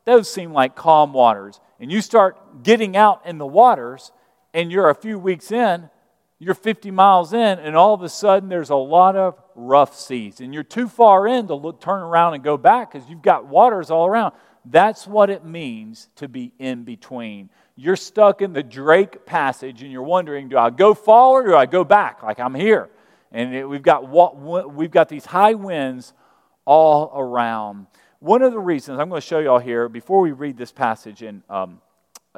Those 0.05 0.33
seem 0.33 0.53
like 0.53 0.75
calm 0.75 1.13
waters. 1.13 1.61
And 1.79 1.91
you 1.91 2.01
start 2.01 2.63
getting 2.63 2.97
out 2.97 3.23
in 3.25 3.39
the 3.39 3.47
waters, 3.47 4.13
and 4.53 4.71
you're 4.71 4.91
a 4.91 4.95
few 4.95 5.19
weeks 5.19 5.51
in, 5.51 5.89
you're 6.39 6.55
50 6.55 6.91
miles 6.91 7.33
in, 7.33 7.59
and 7.59 7.77
all 7.77 7.95
of 7.95 8.03
a 8.03 8.09
sudden 8.09 8.49
there's 8.49 8.71
a 8.71 8.77
lot 8.77 9.17
of 9.17 9.41
rough 9.55 9.99
seas. 9.99 10.41
And 10.41 10.55
you're 10.55 10.63
too 10.63 10.89
far 10.89 11.27
in 11.27 11.47
to 11.49 11.55
look, 11.55 11.81
turn 11.81 12.03
around 12.03 12.35
and 12.35 12.43
go 12.43 12.57
back 12.57 12.93
because 12.93 13.09
you've 13.09 13.23
got 13.23 13.47
waters 13.47 13.91
all 13.91 14.07
around. 14.07 14.35
That's 14.65 15.07
what 15.07 15.31
it 15.31 15.45
means 15.45 16.09
to 16.17 16.29
be 16.29 16.53
in 16.59 16.85
between. 16.85 17.51
You're 17.77 17.97
stuck 17.97 18.43
in 18.43 18.53
the 18.53 18.63
Drake 18.63 19.25
passage 19.25 19.83
and 19.83 19.91
you're 19.91 20.03
wondering, 20.03 20.49
do 20.49 20.59
I 20.59 20.71
go 20.71 20.93
forward 20.93 21.47
or 21.47 21.51
do 21.51 21.57
I 21.57 21.67
go 21.67 21.85
back? 21.85 22.23
Like 22.23 22.41
I'm 22.41 22.55
here. 22.55 22.91
And 23.33 23.55
it, 23.55 23.65
we've, 23.65 23.83
got, 23.83 24.09
we've 24.73 24.91
got 24.91 25.09
these 25.09 25.25
high 25.25 25.55
winds 25.55 26.13
all 26.71 27.11
around. 27.17 27.89
One 28.21 28.43
of 28.43 28.53
the 28.53 28.61
reasons 28.61 29.01
I'm 29.01 29.09
going 29.09 29.21
to 29.21 29.27
show 29.27 29.41
you 29.41 29.51
all 29.51 29.59
here 29.59 29.89
before 29.89 30.21
we 30.21 30.31
read 30.31 30.57
this 30.57 30.71
passage 30.71 31.21
in 31.21 31.43
um, 31.51 31.81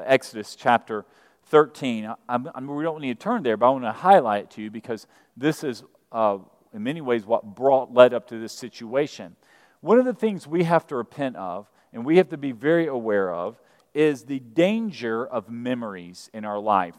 Exodus 0.03 0.57
chapter 0.57 1.05
13, 1.49 2.11
I'm, 2.31 2.49
I'm, 2.55 2.67
we 2.67 2.83
don't 2.83 3.03
need 3.03 3.21
to 3.21 3.23
turn 3.23 3.43
there, 3.43 3.59
but 3.59 3.67
I 3.67 3.71
want 3.73 3.85
to 3.85 3.93
highlight 3.93 4.45
it 4.45 4.51
to 4.53 4.63
you 4.63 4.71
because 4.71 5.07
this 5.37 5.63
is, 5.63 5.85
uh, 6.13 6.39
in 6.73 6.83
many 6.83 7.03
ways, 7.03 7.27
what 7.27 7.45
brought 7.45 7.93
led 7.93 8.15
up 8.15 8.27
to 8.29 8.39
this 8.39 8.55
situation. 8.55 9.37
One 9.83 9.99
of 9.99 10.07
the 10.07 10.15
things 10.15 10.47
we 10.47 10.65
have 10.65 10.87
to 10.87 10.97
repent 10.97 11.37
of, 11.37 11.71
and 11.93 12.03
we 12.03 12.17
have 12.17 12.31
to 12.31 12.39
be 12.39 12.53
very 12.53 12.87
aware 12.87 13.35
of, 13.35 13.61
is 13.93 14.23
the 14.23 14.39
danger 14.39 15.27
of 15.27 15.51
memories 15.51 16.31
in 16.33 16.47
our 16.47 16.59
life. 16.59 16.95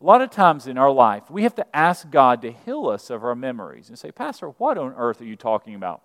A 0.00 0.04
lot 0.06 0.22
of 0.22 0.30
times 0.30 0.66
in 0.66 0.78
our 0.78 0.90
life, 0.90 1.30
we 1.30 1.42
have 1.42 1.56
to 1.56 1.76
ask 1.76 2.08
God 2.08 2.40
to 2.40 2.50
heal 2.50 2.88
us 2.88 3.10
of 3.10 3.24
our 3.24 3.34
memories 3.34 3.90
and 3.90 3.98
say, 3.98 4.10
Pastor, 4.10 4.46
what 4.56 4.78
on 4.78 4.94
earth 4.96 5.20
are 5.20 5.26
you 5.26 5.36
talking 5.36 5.74
about? 5.74 6.00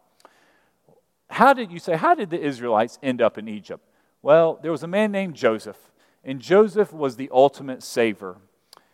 How 1.34 1.54
did 1.54 1.72
you 1.72 1.80
say, 1.80 1.96
how 1.96 2.16
did 2.16 2.30
the 2.30 2.40
Israelites 2.40 3.00
end 3.02 3.22
up 3.22 3.38
in 3.38 3.48
Egypt? 3.48 3.84
Well, 4.22 4.60
there 4.62 4.72
was 4.72 4.84
a 4.84 4.88
man 4.88 5.12
named 5.12 5.36
Joseph, 5.36 5.78
and 6.24 6.40
Joseph 6.40 6.94
was 6.94 7.16
the 7.16 7.30
ultimate 7.32 7.84
saver. 7.84 8.38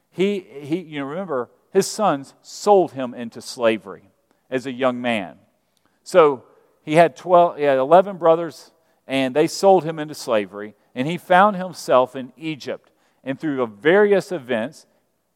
He, 0.10 0.40
he 0.40 0.80
you 0.80 1.00
know, 1.00 1.06
remember, 1.06 1.50
his 1.72 1.86
sons 1.86 2.34
sold 2.42 2.94
him 2.94 3.14
into 3.14 3.42
slavery 3.42 4.10
as 4.50 4.66
a 4.66 4.72
young 4.72 5.02
man. 5.02 5.38
So 6.04 6.44
he 6.82 6.96
had 6.96 7.16
12, 7.16 7.58
he 7.58 7.64
had 7.64 7.78
11 7.78 8.18
brothers, 8.18 8.72
and 9.06 9.36
they 9.36 9.46
sold 9.46 9.84
him 9.84 10.00
into 10.00 10.16
slavery, 10.16 10.76
and 10.96 11.08
he 11.08 11.18
found 11.18 11.58
himself 11.58 12.16
in 12.16 12.34
Egypt. 12.38 12.90
And 13.24 13.40
through 13.40 13.66
various 13.68 14.32
events, 14.32 14.88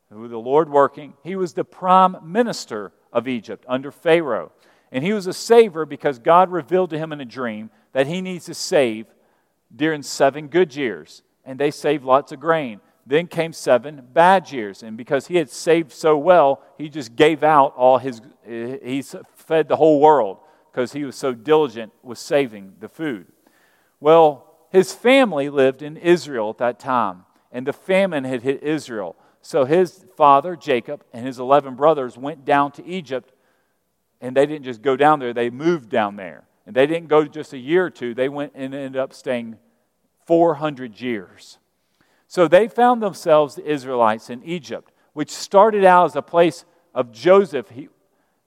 with 0.10 0.32
the 0.32 0.38
Lord 0.38 0.70
working, 0.70 1.14
he 1.24 1.36
was 1.36 1.54
the 1.54 1.64
prime 1.64 2.18
minister 2.24 2.92
of 3.12 3.28
Egypt 3.28 3.66
under 3.68 3.92
Pharaoh. 3.92 4.52
And 4.94 5.04
he 5.04 5.12
was 5.12 5.26
a 5.26 5.34
saver 5.34 5.88
because 5.88 6.20
God 6.20 6.52
revealed 6.52 6.92
to 6.92 7.00
him 7.00 7.12
in 7.12 7.20
a 7.20 7.26
dream 7.26 7.72
that 7.94 8.06
he 8.06 8.22
needs 8.22 8.46
to 8.46 8.54
save 8.54 9.08
during 9.76 10.04
seven 10.04 10.48
good 10.48 10.76
years. 10.76 11.24
And 11.44 11.60
they 11.60 11.72
saved 11.72 12.06
lots 12.06 12.32
of 12.32 12.40
grain. 12.40 12.80
Then 13.04 13.26
came 13.26 13.54
seven 13.54 14.08
bad 14.14 14.52
years. 14.52 14.84
And 14.84 14.96
because 14.96 15.26
he 15.26 15.38
had 15.38 15.50
saved 15.50 15.92
so 15.92 16.16
well, 16.16 16.62
he 16.78 16.90
just 16.90 17.16
gave 17.16 17.44
out 17.44 17.74
all 17.76 17.98
his, 17.98 18.22
he 18.46 19.02
fed 19.36 19.68
the 19.68 19.78
whole 19.78 20.00
world 20.00 20.38
because 20.72 20.94
he 20.94 21.04
was 21.06 21.16
so 21.16 21.34
diligent 21.34 21.92
with 22.04 22.20
saving 22.20 22.74
the 22.80 22.88
food. 22.88 23.26
Well, 24.00 24.46
his 24.72 24.94
family 24.94 25.50
lived 25.50 25.82
in 25.82 25.98
Israel 25.98 26.52
at 26.52 26.60
that 26.60 26.80
time, 26.80 27.26
and 27.52 27.66
the 27.66 27.74
famine 27.74 28.26
had 28.26 28.44
hit 28.44 28.62
Israel. 28.62 29.16
So 29.42 29.66
his 29.66 30.06
father, 30.16 30.56
Jacob, 30.56 31.04
and 31.12 31.26
his 31.26 31.40
11 31.40 31.76
brothers 31.76 32.16
went 32.16 32.46
down 32.46 32.72
to 32.74 32.86
Egypt 32.86 33.33
and 34.24 34.38
they 34.38 34.46
didn't 34.46 34.64
just 34.64 34.82
go 34.82 34.96
down 34.96 35.20
there, 35.20 35.34
they 35.34 35.50
moved 35.50 35.90
down 35.90 36.16
there. 36.16 36.46
And 36.66 36.74
they 36.74 36.88
didn't 36.88 37.10
go 37.10 37.26
just 37.26 37.52
a 37.52 37.58
year 37.58 37.86
or 37.86 37.90
two, 37.90 38.14
they 38.14 38.30
went 38.30 38.54
and 38.56 38.74
ended 38.74 38.96
up 38.96 39.14
staying 39.14 39.58
400 40.26 41.00
years. 41.02 41.58
So 42.30 42.48
they 42.48 42.70
found 42.70 43.04
themselves, 43.04 43.56
the 43.56 43.70
Israelites, 43.70 44.30
in 44.30 44.42
Egypt, 44.44 44.94
which 45.12 45.30
started 45.30 45.84
out 45.84 46.06
as 46.06 46.16
a 46.16 46.22
place 46.22 46.64
of 46.96 47.12
Joseph 47.12 47.70
he, 47.70 47.90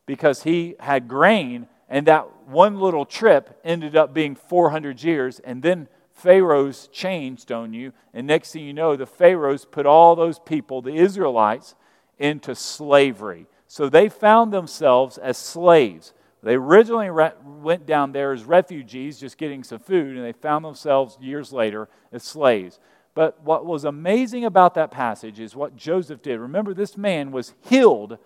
because 0.06 0.44
he 0.44 0.76
had 0.80 1.08
grain, 1.08 1.68
and 1.90 2.06
that 2.06 2.46
one 2.46 2.80
little 2.80 3.04
trip 3.04 3.60
ended 3.62 3.94
up 3.94 4.14
being 4.14 4.34
400 4.34 5.02
years. 5.02 5.40
And 5.40 5.62
then 5.62 5.88
Pharaohs 6.10 6.88
changed 6.90 7.52
on 7.52 7.74
you. 7.74 7.92
And 8.14 8.26
next 8.26 8.52
thing 8.52 8.64
you 8.64 8.72
know, 8.72 8.96
the 8.96 9.04
Pharaohs 9.06 9.66
put 9.66 9.84
all 9.84 10.16
those 10.16 10.38
people, 10.38 10.80
the 10.80 10.94
Israelites, 10.94 11.74
into 12.18 12.54
slavery. 12.54 13.46
So 13.68 13.88
they 13.88 14.08
found 14.08 14.52
themselves 14.52 15.18
as 15.18 15.36
slaves. 15.36 16.12
They 16.42 16.54
originally 16.54 17.10
re- 17.10 17.32
went 17.44 17.86
down 17.86 18.12
there 18.12 18.32
as 18.32 18.44
refugees, 18.44 19.18
just 19.18 19.38
getting 19.38 19.64
some 19.64 19.80
food, 19.80 20.16
and 20.16 20.24
they 20.24 20.32
found 20.32 20.64
themselves 20.64 21.18
years 21.20 21.52
later 21.52 21.88
as 22.12 22.22
slaves. 22.22 22.78
But 23.14 23.42
what 23.42 23.64
was 23.64 23.84
amazing 23.84 24.44
about 24.44 24.74
that 24.74 24.90
passage 24.90 25.40
is 25.40 25.56
what 25.56 25.74
Joseph 25.74 26.22
did. 26.22 26.38
Remember, 26.38 26.74
this 26.74 26.96
man 26.96 27.32
was 27.32 27.54
healed 27.62 28.18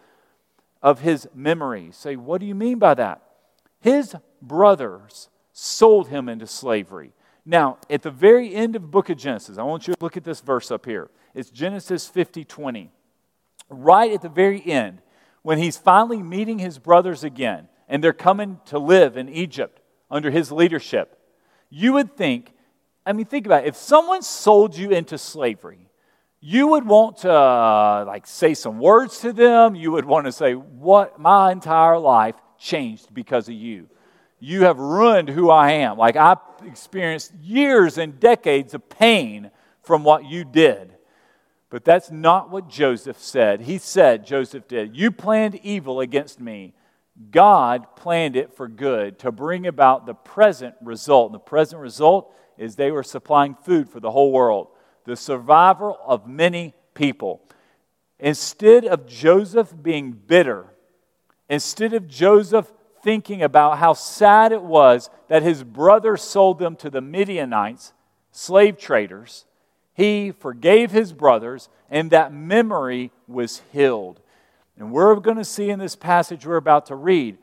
of 0.82 1.00
his 1.00 1.28
memory. 1.34 1.90
Say, 1.92 2.16
what 2.16 2.40
do 2.40 2.46
you 2.46 2.54
mean 2.54 2.78
by 2.78 2.94
that? 2.94 3.22
His 3.80 4.16
brothers 4.42 5.28
sold 5.52 6.08
him 6.08 6.28
into 6.28 6.46
slavery. 6.46 7.12
Now, 7.46 7.78
at 7.88 8.02
the 8.02 8.10
very 8.10 8.54
end 8.54 8.76
of 8.76 8.82
the 8.82 8.88
book 8.88 9.08
of 9.08 9.16
Genesis, 9.16 9.58
I 9.58 9.62
want 9.62 9.86
you 9.88 9.94
to 9.94 10.02
look 10.02 10.16
at 10.16 10.24
this 10.24 10.40
verse 10.40 10.70
up 10.70 10.84
here. 10.84 11.10
It's 11.34 11.50
Genesis 11.50 12.06
50 12.06 12.44
20. 12.44 12.90
Right 13.68 14.12
at 14.12 14.22
the 14.22 14.28
very 14.28 14.64
end, 14.66 15.00
when 15.42 15.58
he's 15.58 15.76
finally 15.76 16.22
meeting 16.22 16.58
his 16.58 16.78
brothers 16.78 17.24
again, 17.24 17.68
and 17.88 18.04
they're 18.04 18.12
coming 18.12 18.60
to 18.66 18.78
live 18.78 19.16
in 19.16 19.28
Egypt 19.28 19.80
under 20.10 20.30
his 20.30 20.52
leadership, 20.52 21.18
you 21.70 21.92
would 21.94 22.16
think, 22.16 22.52
I 23.04 23.12
mean, 23.12 23.26
think 23.26 23.46
about 23.46 23.64
it. 23.64 23.68
If 23.68 23.76
someone 23.76 24.22
sold 24.22 24.76
you 24.76 24.90
into 24.90 25.18
slavery, 25.18 25.90
you 26.40 26.68
would 26.68 26.86
want 26.86 27.18
to 27.18 27.32
uh, 27.32 28.04
like 28.06 28.26
say 28.26 28.54
some 28.54 28.78
words 28.78 29.18
to 29.20 29.32
them. 29.32 29.74
You 29.74 29.92
would 29.92 30.06
want 30.06 30.26
to 30.26 30.32
say, 30.32 30.54
"What 30.54 31.20
my 31.20 31.52
entire 31.52 31.98
life 31.98 32.36
changed 32.58 33.12
because 33.12 33.48
of 33.48 33.54
you. 33.54 33.88
You 34.38 34.62
have 34.62 34.78
ruined 34.78 35.28
who 35.28 35.50
I 35.50 35.72
am. 35.72 35.98
Like 35.98 36.16
I've 36.16 36.38
experienced 36.64 37.34
years 37.34 37.98
and 37.98 38.18
decades 38.18 38.72
of 38.72 38.88
pain 38.88 39.50
from 39.82 40.02
what 40.02 40.24
you 40.24 40.44
did." 40.44 40.94
But 41.70 41.84
that's 41.84 42.10
not 42.10 42.50
what 42.50 42.68
Joseph 42.68 43.18
said. 43.18 43.62
He 43.62 43.78
said, 43.78 44.26
Joseph 44.26 44.66
did, 44.66 44.96
You 44.96 45.10
planned 45.12 45.54
evil 45.62 46.00
against 46.00 46.40
me. 46.40 46.74
God 47.30 47.96
planned 47.96 48.36
it 48.36 48.54
for 48.54 48.66
good 48.66 49.18
to 49.20 49.30
bring 49.30 49.66
about 49.66 50.06
the 50.06 50.14
present 50.14 50.74
result. 50.82 51.30
And 51.30 51.34
the 51.34 51.38
present 51.38 51.80
result 51.80 52.34
is 52.58 52.74
they 52.74 52.90
were 52.90 53.02
supplying 53.02 53.54
food 53.54 53.88
for 53.88 54.00
the 54.00 54.10
whole 54.10 54.32
world 54.32 54.68
the 55.04 55.16
survival 55.16 55.98
of 56.06 56.26
many 56.26 56.74
people. 56.94 57.40
Instead 58.18 58.84
of 58.84 59.06
Joseph 59.06 59.74
being 59.82 60.12
bitter, 60.12 60.66
instead 61.48 61.94
of 61.94 62.06
Joseph 62.06 62.70
thinking 63.02 63.42
about 63.42 63.78
how 63.78 63.94
sad 63.94 64.52
it 64.52 64.62
was 64.62 65.08
that 65.28 65.42
his 65.42 65.64
brother 65.64 66.16
sold 66.16 66.58
them 66.58 66.76
to 66.76 66.90
the 66.90 67.00
Midianites, 67.00 67.92
slave 68.30 68.76
traders, 68.76 69.46
he 69.92 70.30
forgave 70.32 70.90
his 70.90 71.12
brothers, 71.12 71.68
and 71.90 72.10
that 72.10 72.32
memory 72.32 73.10
was 73.26 73.62
healed. 73.72 74.20
And 74.78 74.92
we're 74.92 75.14
going 75.16 75.36
to 75.36 75.44
see 75.44 75.70
in 75.70 75.78
this 75.78 75.96
passage 75.96 76.46
we're 76.46 76.56
about 76.56 76.86
to 76.86 76.94
read, 76.94 77.38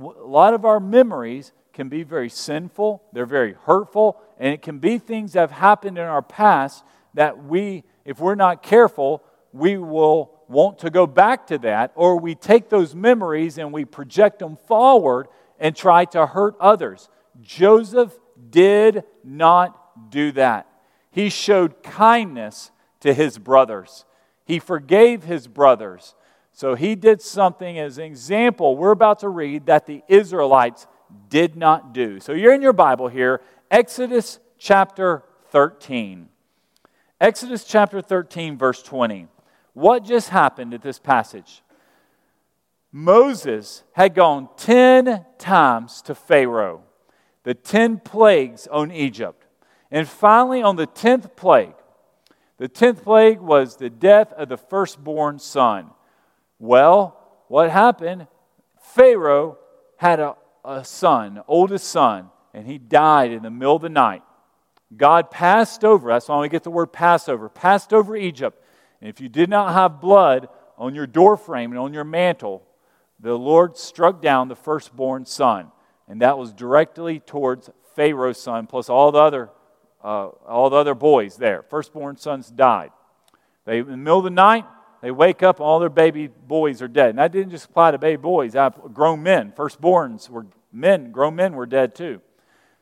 a 0.00 0.06
lot 0.06 0.54
of 0.54 0.64
our 0.64 0.80
memories 0.80 1.52
can 1.72 1.88
be 1.88 2.02
very 2.02 2.28
sinful, 2.28 3.02
they're 3.12 3.26
very 3.26 3.54
hurtful, 3.64 4.20
and 4.38 4.54
it 4.54 4.62
can 4.62 4.78
be 4.78 4.98
things 4.98 5.32
that 5.32 5.40
have 5.40 5.50
happened 5.50 5.98
in 5.98 6.04
our 6.04 6.22
past 6.22 6.84
that 7.14 7.44
we, 7.44 7.84
if 8.04 8.18
we're 8.20 8.34
not 8.34 8.62
careful, 8.62 9.22
we 9.52 9.76
will 9.76 10.32
want 10.48 10.78
to 10.78 10.90
go 10.90 11.06
back 11.06 11.46
to 11.46 11.58
that, 11.58 11.92
or 11.94 12.18
we 12.18 12.34
take 12.34 12.68
those 12.68 12.94
memories 12.94 13.58
and 13.58 13.72
we 13.72 13.84
project 13.84 14.38
them 14.38 14.56
forward 14.56 15.28
and 15.58 15.76
try 15.76 16.04
to 16.06 16.26
hurt 16.26 16.54
others. 16.60 17.08
Joseph 17.40 18.12
did 18.50 19.04
not 19.24 20.10
do 20.10 20.32
that. 20.32 20.66
He 21.12 21.28
showed 21.28 21.82
kindness 21.82 22.72
to 23.00 23.14
his 23.14 23.38
brothers, 23.38 24.04
he 24.44 24.58
forgave 24.58 25.22
his 25.22 25.46
brothers. 25.46 26.16
So 26.54 26.74
he 26.74 26.94
did 26.96 27.22
something 27.22 27.78
as 27.78 27.96
an 27.96 28.04
example 28.04 28.76
we're 28.76 28.90
about 28.90 29.20
to 29.20 29.30
read 29.30 29.66
that 29.66 29.86
the 29.86 30.02
Israelites 30.06 30.86
did 31.30 31.56
not 31.56 31.94
do. 31.94 32.20
So 32.20 32.32
you're 32.32 32.52
in 32.52 32.60
your 32.60 32.74
Bible 32.74 33.08
here, 33.08 33.40
Exodus 33.70 34.38
chapter 34.58 35.22
13. 35.48 36.28
Exodus 37.20 37.64
chapter 37.64 38.02
13, 38.02 38.58
verse 38.58 38.82
20. 38.82 39.28
What 39.72 40.04
just 40.04 40.28
happened 40.28 40.74
at 40.74 40.82
this 40.82 40.98
passage? 40.98 41.62
Moses 42.90 43.82
had 43.92 44.14
gone 44.14 44.48
10 44.58 45.24
times 45.38 46.02
to 46.02 46.14
Pharaoh, 46.14 46.82
the 47.44 47.54
10 47.54 48.00
plagues 48.00 48.66
on 48.66 48.90
Egypt. 48.92 49.46
And 49.92 50.08
finally, 50.08 50.62
on 50.62 50.76
the 50.76 50.86
10th 50.86 51.36
plague, 51.36 51.74
the 52.56 52.68
10th 52.68 53.02
plague 53.02 53.40
was 53.40 53.76
the 53.76 53.90
death 53.90 54.32
of 54.32 54.48
the 54.48 54.56
firstborn 54.56 55.38
son. 55.38 55.90
Well, 56.58 57.18
what 57.48 57.70
happened? 57.70 58.26
Pharaoh 58.80 59.58
had 59.98 60.18
a, 60.18 60.34
a 60.64 60.82
son, 60.82 61.42
oldest 61.46 61.88
son, 61.88 62.30
and 62.54 62.66
he 62.66 62.78
died 62.78 63.32
in 63.32 63.42
the 63.42 63.50
middle 63.50 63.76
of 63.76 63.82
the 63.82 63.90
night. 63.90 64.22
God 64.96 65.30
passed 65.30 65.84
over, 65.84 66.08
that's 66.08 66.28
why 66.28 66.40
we 66.40 66.48
get 66.48 66.62
the 66.62 66.70
word 66.70 66.86
Passover, 66.86 67.50
passed 67.50 67.92
over 67.92 68.16
Egypt. 68.16 68.62
And 69.00 69.10
if 69.10 69.20
you 69.20 69.28
did 69.28 69.50
not 69.50 69.74
have 69.74 70.00
blood 70.00 70.48
on 70.78 70.94
your 70.94 71.06
doorframe 71.06 71.70
and 71.70 71.78
on 71.78 71.92
your 71.92 72.04
mantle, 72.04 72.66
the 73.20 73.34
Lord 73.34 73.76
struck 73.76 74.22
down 74.22 74.48
the 74.48 74.56
firstborn 74.56 75.26
son. 75.26 75.70
And 76.08 76.22
that 76.22 76.38
was 76.38 76.52
directly 76.52 77.20
towards 77.20 77.68
Pharaoh's 77.94 78.40
son, 78.40 78.66
plus 78.66 78.88
all 78.88 79.12
the 79.12 79.18
other, 79.18 79.50
uh, 80.02 80.28
all 80.46 80.70
the 80.70 80.76
other 80.76 80.94
boys 80.94 81.36
there. 81.36 81.62
Firstborn 81.62 82.16
sons 82.16 82.48
died. 82.48 82.90
They, 83.64 83.78
in 83.78 83.86
the 83.86 83.96
middle 83.96 84.18
of 84.18 84.24
the 84.24 84.30
night, 84.30 84.64
they 85.00 85.10
wake 85.10 85.42
up, 85.42 85.60
all 85.60 85.80
their 85.80 85.88
baby 85.88 86.28
boys 86.28 86.80
are 86.80 86.88
dead. 86.88 87.10
And 87.10 87.18
that 87.18 87.32
didn't 87.32 87.50
just 87.50 87.66
apply 87.66 87.90
to 87.90 87.98
baby 87.98 88.20
boys, 88.20 88.54
grown 88.92 89.22
men. 89.22 89.52
Firstborns 89.52 90.28
were 90.28 90.46
men, 90.72 91.10
grown 91.10 91.36
men 91.36 91.54
were 91.54 91.66
dead 91.66 91.94
too. 91.94 92.20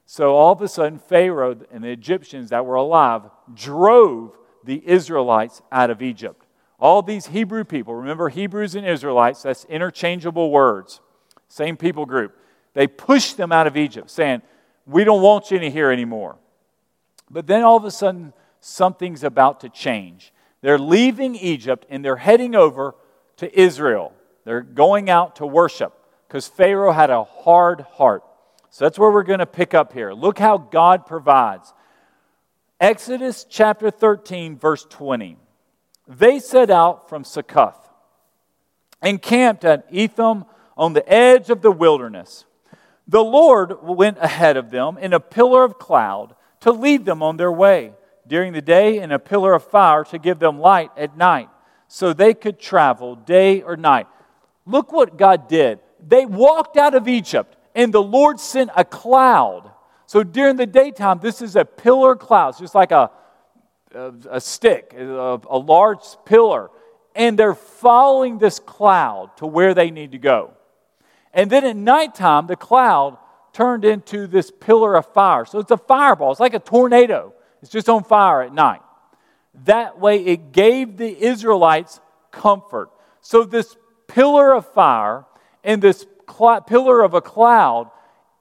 So 0.06 0.34
all 0.34 0.52
of 0.52 0.60
a 0.60 0.68
sudden, 0.68 0.98
Pharaoh 0.98 1.56
and 1.70 1.84
the 1.84 1.88
Egyptians 1.88 2.50
that 2.50 2.66
were 2.66 2.74
alive 2.74 3.22
drove 3.54 4.36
the 4.64 4.82
Israelites 4.86 5.62
out 5.70 5.90
of 5.90 6.02
Egypt. 6.02 6.46
All 6.78 7.02
these 7.02 7.26
Hebrew 7.26 7.64
people, 7.64 7.94
remember 7.94 8.28
Hebrews 8.28 8.74
and 8.74 8.86
Israelites, 8.86 9.42
that's 9.42 9.64
interchangeable 9.66 10.50
words, 10.50 11.00
same 11.48 11.76
people 11.76 12.06
group. 12.06 12.36
They 12.74 12.86
pushed 12.86 13.36
them 13.36 13.52
out 13.52 13.66
of 13.66 13.76
Egypt, 13.76 14.10
saying, 14.10 14.42
We 14.86 15.04
don't 15.04 15.22
want 15.22 15.50
you 15.50 15.58
in 15.58 15.72
here 15.72 15.90
anymore. 15.90 16.36
But 17.30 17.46
then 17.46 17.62
all 17.62 17.76
of 17.76 17.84
a 17.84 17.90
sudden, 17.90 18.32
something's 18.60 19.22
about 19.24 19.60
to 19.60 19.68
change. 19.68 20.32
They're 20.60 20.78
leaving 20.78 21.36
Egypt 21.36 21.86
and 21.88 22.04
they're 22.04 22.16
heading 22.16 22.54
over 22.54 22.94
to 23.36 23.58
Israel. 23.58 24.12
They're 24.44 24.60
going 24.62 25.08
out 25.08 25.36
to 25.36 25.46
worship 25.46 25.94
because 26.26 26.48
Pharaoh 26.48 26.92
had 26.92 27.10
a 27.10 27.24
hard 27.24 27.82
heart. 27.82 28.24
So 28.70 28.84
that's 28.84 28.98
where 28.98 29.10
we're 29.10 29.22
going 29.22 29.38
to 29.40 29.46
pick 29.46 29.74
up 29.74 29.92
here. 29.92 30.12
Look 30.12 30.38
how 30.38 30.58
God 30.58 31.06
provides. 31.06 31.72
Exodus 32.80 33.44
chapter 33.48 33.90
13, 33.90 34.56
verse 34.56 34.86
20. 34.88 35.36
They 36.06 36.38
set 36.38 36.70
out 36.70 37.08
from 37.08 37.24
Succoth 37.24 37.88
and 39.02 39.20
camped 39.20 39.64
at 39.64 39.86
Etham 39.90 40.44
on 40.76 40.92
the 40.92 41.08
edge 41.12 41.50
of 41.50 41.62
the 41.62 41.72
wilderness. 41.72 42.44
The 43.06 43.24
Lord 43.24 43.82
went 43.82 44.18
ahead 44.20 44.56
of 44.56 44.70
them 44.70 44.98
in 44.98 45.12
a 45.12 45.20
pillar 45.20 45.64
of 45.64 45.78
cloud 45.78 46.34
to 46.60 46.72
lead 46.72 47.04
them 47.04 47.22
on 47.22 47.36
their 47.36 47.52
way 47.52 47.92
during 48.26 48.52
the 48.52 48.62
day 48.62 48.98
and 48.98 49.12
a 49.12 49.18
pillar 49.18 49.54
of 49.54 49.64
fire 49.64 50.04
to 50.04 50.18
give 50.18 50.38
them 50.38 50.58
light 50.58 50.90
at 50.96 51.16
night 51.16 51.48
so 51.88 52.12
they 52.12 52.34
could 52.34 52.58
travel 52.58 53.16
day 53.16 53.62
or 53.62 53.76
night. 53.76 54.06
Look 54.66 54.92
what 54.92 55.16
God 55.16 55.48
did. 55.48 55.80
They 56.06 56.26
walked 56.26 56.76
out 56.76 56.94
of 56.94 57.08
Egypt 57.08 57.56
and 57.74 57.92
the 57.92 58.02
Lord 58.02 58.38
sent 58.38 58.70
a 58.76 58.84
cloud. 58.84 59.70
So 60.06 60.22
during 60.22 60.56
the 60.56 60.66
daytime, 60.66 61.20
this 61.20 61.40
is 61.42 61.56
a 61.56 61.64
pillar 61.64 62.16
cloud, 62.16 62.58
just 62.58 62.74
like 62.74 62.92
a, 62.92 63.10
a, 63.94 64.12
a 64.30 64.40
stick, 64.40 64.94
a, 64.96 65.40
a 65.48 65.58
large 65.58 66.04
pillar. 66.24 66.70
And 67.14 67.38
they're 67.38 67.54
following 67.54 68.38
this 68.38 68.58
cloud 68.58 69.36
to 69.38 69.46
where 69.46 69.74
they 69.74 69.90
need 69.90 70.12
to 70.12 70.18
go. 70.18 70.52
And 71.32 71.50
then 71.50 71.64
at 71.64 71.76
nighttime, 71.76 72.46
the 72.46 72.56
cloud 72.56 73.18
turned 73.52 73.84
into 73.84 74.26
this 74.26 74.50
pillar 74.50 74.96
of 74.96 75.06
fire. 75.12 75.44
So 75.44 75.58
it's 75.58 75.70
a 75.70 75.76
fireball, 75.76 76.30
it's 76.30 76.40
like 76.40 76.54
a 76.54 76.58
tornado. 76.58 77.34
It's 77.62 77.70
just 77.70 77.88
on 77.88 78.04
fire 78.04 78.42
at 78.42 78.54
night. 78.54 78.80
That 79.64 79.98
way, 79.98 80.24
it 80.24 80.52
gave 80.52 80.96
the 80.96 81.22
Israelites 81.22 82.00
comfort. 82.30 82.90
So, 83.20 83.44
this 83.44 83.76
pillar 84.06 84.54
of 84.54 84.66
fire 84.72 85.26
and 85.62 85.82
this 85.82 86.06
cl- 86.30 86.62
pillar 86.62 87.02
of 87.02 87.14
a 87.14 87.20
cloud, 87.20 87.90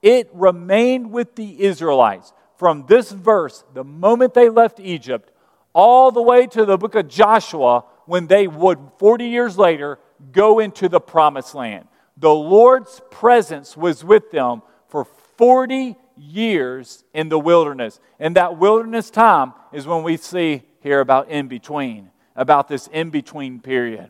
it 0.02 0.30
remained 0.34 1.12
with 1.12 1.36
the 1.36 1.64
Israelites 1.64 2.32
from 2.56 2.86
this 2.88 3.12
verse, 3.12 3.64
the 3.74 3.84
moment 3.84 4.34
they 4.34 4.50
left 4.50 4.80
Egypt, 4.80 5.32
all 5.74 6.12
the 6.12 6.22
way 6.22 6.46
to 6.48 6.66
the 6.66 6.78
book 6.78 6.96
of 6.96 7.08
Joshua, 7.08 7.86
when 8.06 8.28
they 8.28 8.48
would, 8.48 8.80
40 8.98 9.26
years 9.26 9.58
later, 9.58 10.00
go 10.32 10.60
into 10.60 10.90
the 10.90 11.00
promised 11.00 11.56
land. 11.56 11.88
The 12.18 12.34
Lord's 12.34 13.02
presence 13.12 13.78
was 13.78 14.04
with 14.04 14.32
them 14.32 14.62
for 14.90 15.06
40 15.06 15.96
years 16.18 17.04
in 17.14 17.30
the 17.30 17.40
wilderness. 17.40 18.00
And 18.20 18.36
that 18.36 18.58
wilderness 18.58 19.10
time 19.10 19.54
is 19.72 19.88
when 19.88 20.04
we 20.04 20.18
see 20.18 20.64
here 20.82 21.00
about 21.00 21.30
in 21.30 21.48
between, 21.48 22.12
about 22.36 22.68
this 22.68 22.88
in 22.88 23.10
between 23.10 23.60
period. 23.60 24.10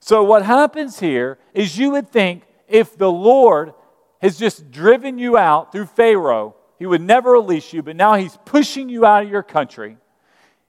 So, 0.00 0.22
what 0.22 0.44
happens 0.44 1.00
here 1.00 1.38
is 1.54 1.78
you 1.78 1.92
would 1.92 2.10
think 2.10 2.42
if 2.68 2.98
the 2.98 3.10
Lord 3.10 3.72
has 4.20 4.38
just 4.38 4.70
driven 4.70 5.18
you 5.18 5.38
out 5.38 5.72
through 5.72 5.86
Pharaoh, 5.86 6.56
he 6.78 6.86
would 6.86 7.00
never 7.00 7.32
release 7.32 7.72
you, 7.72 7.82
but 7.82 7.96
now 7.96 8.14
he's 8.14 8.36
pushing 8.44 8.88
you 8.88 9.06
out 9.06 9.22
of 9.22 9.30
your 9.30 9.42
country. 9.42 9.96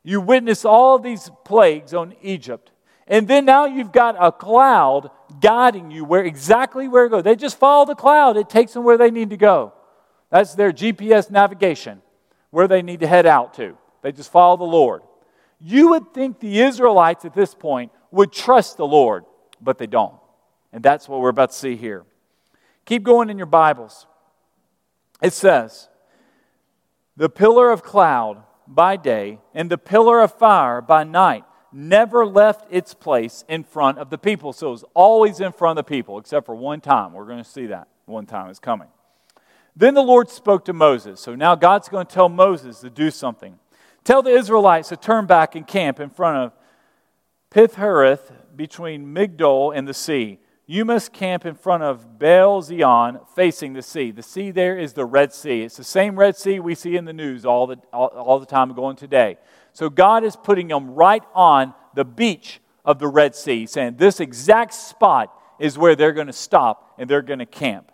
You 0.04 0.22
witness 0.22 0.64
all 0.64 1.00
these 1.00 1.30
plagues 1.44 1.94
on 1.94 2.14
Egypt. 2.22 2.72
And 3.08 3.28
then 3.28 3.46
now 3.46 3.66
you've 3.66 3.92
got 3.92 4.16
a 4.20 4.32
cloud 4.32 5.10
guiding 5.40 5.92
you 5.92 6.06
where 6.06 6.24
exactly 6.24 6.88
where 6.88 7.06
to 7.06 7.10
go. 7.10 7.22
They 7.22 7.36
just 7.36 7.58
follow 7.58 7.86
the 7.86 7.96
cloud, 7.96 8.38
it 8.38 8.50
takes 8.50 8.74
them 8.74 8.84
where 8.84 8.98
they 8.98 9.12
need 9.12 9.30
to 9.32 9.38
go. 9.38 9.74
That's 10.30 10.56
their 10.56 10.72
GPS 10.72 11.30
navigation, 11.30 12.02
where 12.50 12.68
they 12.68 12.82
need 12.82 13.02
to 13.02 13.08
head 13.08 13.26
out 13.26 13.54
to. 13.56 13.78
They 14.02 14.12
just 14.12 14.32
follow 14.32 14.58
the 14.58 14.64
Lord. 14.64 15.02
You 15.60 15.90
would 15.90 16.14
think 16.14 16.40
the 16.40 16.62
Israelites 16.62 17.26
at 17.26 17.34
this 17.34 17.56
point 17.56 17.92
would 18.12 18.32
trust 18.32 18.78
the 18.78 18.86
Lord, 18.86 19.26
but 19.62 19.78
they 19.78 19.88
don't. 19.88 20.16
And 20.74 20.84
that's 20.84 21.08
what 21.08 21.22
we're 21.22 21.30
about 21.30 21.52
to 21.52 21.58
see 21.58 21.76
here. 21.76 22.04
Keep 22.86 23.04
going 23.04 23.30
in 23.30 23.38
your 23.38 23.48
Bibles. 23.48 24.06
It 25.22 25.34
says, 25.34 25.90
The 27.18 27.30
pillar 27.30 27.72
of 27.72 27.82
cloud 27.82 28.44
by 28.68 28.98
day 28.98 29.40
and 29.54 29.70
the 29.70 29.78
pillar 29.78 30.22
of 30.22 30.34
fire 30.34 30.82
by 30.82 31.04
night 31.04 31.46
never 31.76 32.26
left 32.26 32.66
its 32.72 32.94
place 32.94 33.44
in 33.50 33.64
front 33.64 33.98
of 33.98 34.10
the 34.10 34.18
people. 34.18 34.54
So 34.54 34.68
it 34.68 34.72
was 34.72 34.86
always 34.94 35.42
in 35.42 35.52
front 35.52 35.78
of 35.78 35.86
the 35.86 35.90
people, 35.90 36.18
except 36.18 36.46
for 36.46 36.56
one 36.56 36.80
time. 36.80 37.14
We're 37.14 37.26
going 37.26 37.44
to 37.44 37.50
see 37.50 37.68
that 37.68 37.90
one 38.06 38.26
time 38.26 38.50
is 38.50 38.60
coming. 38.60 38.88
Then 39.76 39.94
the 39.94 40.02
Lord 40.02 40.30
spoke 40.30 40.64
to 40.66 40.74
Moses. 40.74 41.20
So 41.20 41.36
now 41.36 41.54
God's 41.56 41.90
going 41.90 42.06
to 42.06 42.14
tell 42.14 42.30
Moses 42.30 42.80
to 42.80 42.90
do 42.90 43.12
something. 43.12 43.60
Tell 44.06 44.22
the 44.22 44.32
Israelites 44.32 44.90
to 44.90 44.96
turn 44.96 45.26
back 45.26 45.56
and 45.56 45.68
camp 45.68 46.00
in 46.00 46.10
front 46.10 46.38
of 46.38 46.54
Pi 47.50 47.68
Hahiroth 47.68 48.32
between 48.56 49.14
Migdol 49.14 49.76
and 49.76 49.86
the 49.88 49.94
sea. 49.94 50.40
You 50.68 50.86
must 50.86 51.14
camp 51.14 51.46
in 51.46 51.56
front 51.56 51.84
of 51.84 52.18
Baal 52.18 52.62
Zephon 52.62 53.20
facing 53.36 53.74
the 53.74 53.82
sea. 53.82 54.12
The 54.12 54.24
sea 54.24 54.50
there 54.50 54.78
is 54.78 54.94
the 54.94 55.06
Red 55.06 55.34
Sea. 55.34 55.64
It's 55.64 55.78
the 55.78 55.84
same 55.84 56.18
Red 56.18 56.38
Sea 56.38 56.60
we 56.60 56.74
see 56.74 56.96
in 56.96 57.06
the 57.06 57.14
news 57.14 57.46
all 57.46 57.68
the, 57.68 57.78
all, 57.94 58.08
all 58.08 58.40
the 58.40 58.46
time 58.46 58.74
going 58.74 58.96
today. 58.96 59.38
So 59.76 59.90
God 59.90 60.24
is 60.24 60.38
putting 60.38 60.70
them 60.70 60.96
right 60.96 61.24
on 61.34 61.74
the 61.96 62.06
beach 62.06 62.62
of 62.86 62.98
the 62.98 63.10
Red 63.10 63.36
Sea, 63.36 63.66
saying 63.66 63.98
this 63.98 64.22
exact 64.22 64.74
spot 64.74 65.38
is 65.60 65.78
where 65.78 65.98
they're 65.98 66.14
going 66.14 66.28
to 66.28 66.34
stop 66.34 66.96
and 66.98 67.10
they're 67.10 67.22
going 67.22 67.40
to 67.40 67.46
camp. 67.46 67.92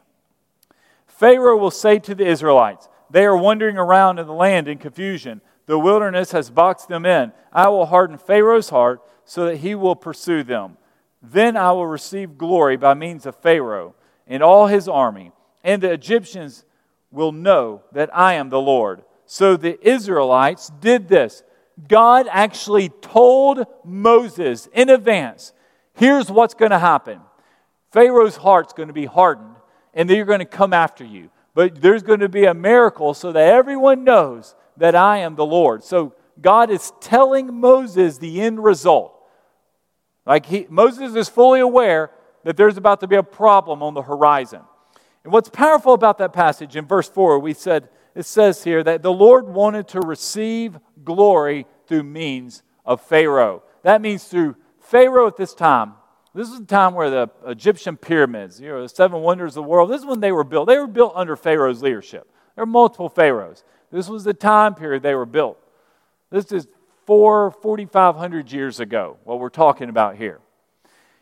Pharaoh 1.07 1.57
will 1.57 1.71
say 1.71 1.97
to 1.97 2.13
the 2.13 2.27
Israelites, 2.27 2.87
They 3.09 3.25
are 3.25 3.35
wandering 3.35 3.79
around 3.79 4.19
in 4.19 4.27
the 4.27 4.33
land 4.33 4.67
in 4.67 4.77
confusion. 4.77 5.41
The 5.65 5.79
wilderness 5.79 6.33
has 6.33 6.51
boxed 6.51 6.87
them 6.87 7.03
in. 7.03 7.31
I 7.51 7.69
will 7.69 7.87
harden 7.87 8.19
Pharaoh's 8.19 8.69
heart 8.69 9.01
so 9.25 9.45
that 9.45 9.57
he 9.57 9.73
will 9.73 9.95
pursue 9.95 10.43
them. 10.43 10.77
Then 11.19 11.57
I 11.57 11.71
will 11.71 11.87
receive 11.87 12.37
glory 12.37 12.77
by 12.77 12.93
means 12.93 13.25
of 13.25 13.35
Pharaoh 13.35 13.95
and 14.27 14.43
all 14.43 14.67
his 14.67 14.87
army, 14.87 15.31
and 15.63 15.81
the 15.81 15.91
Egyptians 15.91 16.63
will 17.09 17.31
know 17.31 17.81
that 17.91 18.15
I 18.15 18.33
am 18.35 18.49
the 18.49 18.61
Lord. 18.61 19.01
So 19.25 19.57
the 19.57 19.79
Israelites 19.87 20.71
did 20.79 21.07
this. 21.07 21.41
God 21.87 22.27
actually 22.29 22.89
told 22.89 23.65
Moses 23.83 24.67
in 24.73 24.89
advance 24.89 25.53
here's 25.95 26.29
what's 26.29 26.53
going 26.53 26.71
to 26.71 26.79
happen. 26.79 27.21
Pharaoh's 27.91 28.37
heart's 28.37 28.73
going 28.73 28.87
to 28.87 28.93
be 28.93 29.05
hardened, 29.05 29.55
and 29.93 30.09
they're 30.09 30.25
going 30.25 30.39
to 30.39 30.45
come 30.45 30.73
after 30.73 31.03
you. 31.03 31.29
But 31.53 31.81
there's 31.81 32.03
going 32.03 32.21
to 32.21 32.29
be 32.29 32.45
a 32.45 32.53
miracle 32.53 33.13
so 33.13 33.31
that 33.31 33.53
everyone 33.53 34.03
knows 34.03 34.55
that 34.77 34.95
I 34.95 35.17
am 35.17 35.35
the 35.35 35.45
Lord. 35.45 35.83
So 35.83 36.15
God 36.39 36.71
is 36.71 36.93
telling 37.01 37.59
Moses 37.59 38.17
the 38.17 38.41
end 38.41 38.63
result. 38.63 39.13
Like 40.25 40.45
he, 40.45 40.65
Moses 40.69 41.15
is 41.15 41.27
fully 41.27 41.59
aware 41.59 42.11
that 42.43 42.57
there's 42.57 42.77
about 42.77 43.01
to 43.01 43.07
be 43.07 43.15
a 43.15 43.23
problem 43.23 43.83
on 43.83 43.93
the 43.93 44.01
horizon. 44.01 44.61
And 45.23 45.33
what's 45.33 45.49
powerful 45.49 45.93
about 45.93 46.17
that 46.19 46.33
passage 46.33 46.75
in 46.75 46.85
verse 46.85 47.09
4, 47.09 47.39
we 47.39 47.53
said, 47.53 47.89
it 48.15 48.25
says 48.25 48.63
here 48.63 48.83
that 48.83 49.01
the 49.01 49.11
Lord 49.11 49.47
wanted 49.47 49.87
to 49.89 50.01
receive 50.01 50.77
glory 51.03 51.65
through 51.87 52.03
means 52.03 52.63
of 52.85 53.01
Pharaoh. 53.01 53.63
That 53.83 54.01
means 54.01 54.25
through 54.25 54.55
Pharaoh 54.79 55.27
at 55.27 55.37
this 55.37 55.53
time. 55.53 55.93
This 56.33 56.49
is 56.49 56.59
the 56.59 56.65
time 56.65 56.93
where 56.93 57.09
the 57.09 57.29
Egyptian 57.45 57.97
pyramids, 57.97 58.59
you 58.59 58.69
know, 58.69 58.81
the 58.81 58.89
seven 58.89 59.21
wonders 59.21 59.51
of 59.51 59.63
the 59.63 59.69
world, 59.69 59.89
this 59.89 60.01
is 60.01 60.05
when 60.05 60.21
they 60.21 60.31
were 60.31 60.43
built. 60.43 60.67
They 60.67 60.77
were 60.77 60.87
built 60.87 61.13
under 61.15 61.35
Pharaoh's 61.35 61.81
leadership. 61.81 62.29
There 62.55 62.63
are 62.63 62.67
multiple 62.67 63.09
Pharaohs. 63.09 63.63
This 63.91 64.07
was 64.07 64.23
the 64.23 64.33
time 64.33 64.75
period 64.75 65.03
they 65.03 65.15
were 65.15 65.25
built. 65.25 65.57
This 66.29 66.51
is 66.51 66.67
four, 67.05 67.51
4,500 67.51 68.51
years 68.51 68.79
ago, 68.79 69.17
what 69.25 69.39
we're 69.39 69.49
talking 69.49 69.89
about 69.89 70.15
here. 70.15 70.39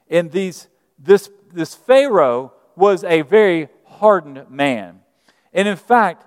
And 0.10 0.32
these, 0.32 0.68
this, 1.00 1.30
this 1.52 1.74
Pharaoh 1.74 2.54
was 2.76 3.04
a 3.04 3.22
very 3.24 3.70
hardened 3.86 4.50
man. 4.50 5.02
And 5.54 5.68
in 5.68 5.78
fact, 5.78 6.26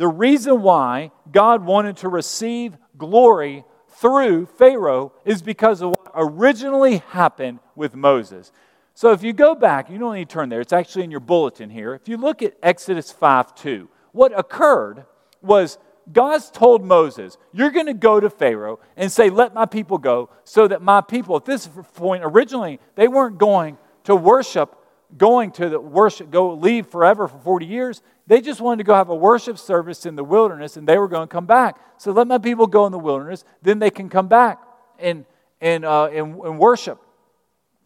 the 0.00 0.08
reason 0.08 0.62
why 0.62 1.10
God 1.30 1.62
wanted 1.62 1.98
to 1.98 2.08
receive 2.08 2.74
glory 2.96 3.64
through 3.98 4.46
Pharaoh 4.46 5.12
is 5.26 5.42
because 5.42 5.82
of 5.82 5.90
what 5.90 6.10
originally 6.14 7.02
happened 7.08 7.58
with 7.76 7.94
Moses. 7.94 8.50
So 8.94 9.12
if 9.12 9.22
you 9.22 9.34
go 9.34 9.54
back, 9.54 9.90
you 9.90 9.98
don't 9.98 10.14
need 10.14 10.30
to 10.30 10.32
turn 10.32 10.48
there, 10.48 10.62
it's 10.62 10.72
actually 10.72 11.04
in 11.04 11.10
your 11.10 11.20
bulletin 11.20 11.68
here. 11.68 11.92
If 11.92 12.08
you 12.08 12.16
look 12.16 12.40
at 12.40 12.54
Exodus 12.62 13.12
5 13.12 13.54
2, 13.54 13.90
what 14.12 14.38
occurred 14.38 15.04
was 15.42 15.76
God's 16.10 16.50
told 16.50 16.82
Moses, 16.82 17.36
You're 17.52 17.70
going 17.70 17.84
to 17.84 17.92
go 17.92 18.20
to 18.20 18.30
Pharaoh 18.30 18.80
and 18.96 19.12
say, 19.12 19.28
Let 19.28 19.52
my 19.52 19.66
people 19.66 19.98
go, 19.98 20.30
so 20.44 20.66
that 20.66 20.80
my 20.80 21.02
people, 21.02 21.36
at 21.36 21.44
this 21.44 21.68
point, 21.92 22.22
originally, 22.24 22.80
they 22.94 23.06
weren't 23.06 23.36
going 23.36 23.76
to 24.04 24.16
worship, 24.16 24.76
going 25.16 25.50
to 25.52 25.68
the 25.68 25.80
worship, 25.80 26.30
go 26.30 26.54
leave 26.54 26.86
forever 26.86 27.28
for 27.28 27.38
40 27.38 27.66
years. 27.66 28.02
They 28.26 28.40
just 28.40 28.60
wanted 28.60 28.78
to 28.78 28.84
go 28.84 28.94
have 28.94 29.08
a 29.08 29.14
worship 29.14 29.58
service 29.58 30.06
in 30.06 30.16
the 30.16 30.24
wilderness 30.24 30.76
and 30.76 30.86
they 30.86 30.98
were 30.98 31.08
going 31.08 31.26
to 31.26 31.32
come 31.32 31.46
back. 31.46 31.78
So 31.98 32.12
let 32.12 32.26
my 32.26 32.38
people 32.38 32.66
go 32.66 32.86
in 32.86 32.92
the 32.92 32.98
wilderness, 32.98 33.44
then 33.62 33.78
they 33.78 33.90
can 33.90 34.08
come 34.08 34.28
back 34.28 34.60
and, 34.98 35.24
and, 35.60 35.84
uh, 35.84 36.06
and, 36.06 36.40
and 36.40 36.58
worship. 36.58 37.00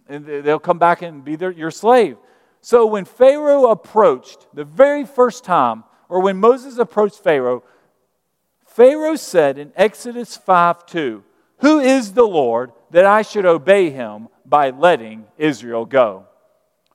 And 0.09 0.27
they'll 0.27 0.59
come 0.59 0.79
back 0.79 1.03
and 1.03 1.25
be 1.25 1.37
their, 1.37 1.51
your 1.51 1.71
slave. 1.71 2.19
So 2.61 2.87
when 2.87 3.05
Pharaoh 3.05 3.71
approached, 3.71 4.47
the 4.53 4.65
very 4.65 5.05
first 5.05 5.45
time, 5.45 5.85
or 6.09 6.21
when 6.21 6.37
Moses 6.37 6.79
approached 6.79 7.23
Pharaoh, 7.23 7.63
Pharaoh 8.67 9.17
said 9.17 9.57
in 9.57 9.73
Exodus 9.77 10.37
5 10.37 10.85
2, 10.87 11.23
Who 11.59 11.79
is 11.79 12.13
the 12.13 12.25
Lord 12.25 12.73
that 12.91 13.05
I 13.05 13.23
should 13.23 13.47
obey 13.47 13.91
him 13.91 14.29
by 14.45 14.71
letting 14.71 15.27
Israel 15.39 15.87
go? 15.87 16.27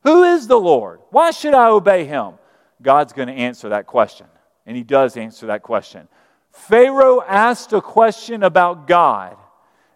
Who 0.03 0.23
is 0.23 0.47
the 0.47 0.59
Lord? 0.59 1.01
Why 1.11 1.31
should 1.31 1.53
I 1.53 1.67
obey 1.69 2.05
him? 2.05 2.33
God's 2.81 3.13
going 3.13 3.27
to 3.27 3.33
answer 3.33 3.69
that 3.69 3.85
question. 3.85 4.27
And 4.65 4.77
he 4.77 4.83
does 4.83 5.17
answer 5.17 5.47
that 5.47 5.63
question. 5.63 6.07
Pharaoh 6.51 7.21
asked 7.21 7.73
a 7.73 7.81
question 7.81 8.43
about 8.43 8.87
God 8.87 9.37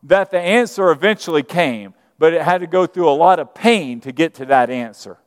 that 0.03 0.31
the 0.31 0.39
answer 0.39 0.91
eventually 0.91 1.43
came, 1.43 1.93
but 2.19 2.33
it 2.33 2.41
had 2.41 2.59
to 2.59 2.67
go 2.67 2.85
through 2.85 3.09
a 3.09 3.11
lot 3.11 3.39
of 3.39 3.53
pain 3.53 4.01
to 4.01 4.11
get 4.11 4.35
to 4.35 4.45
that 4.45 4.69
answer. 4.69 5.17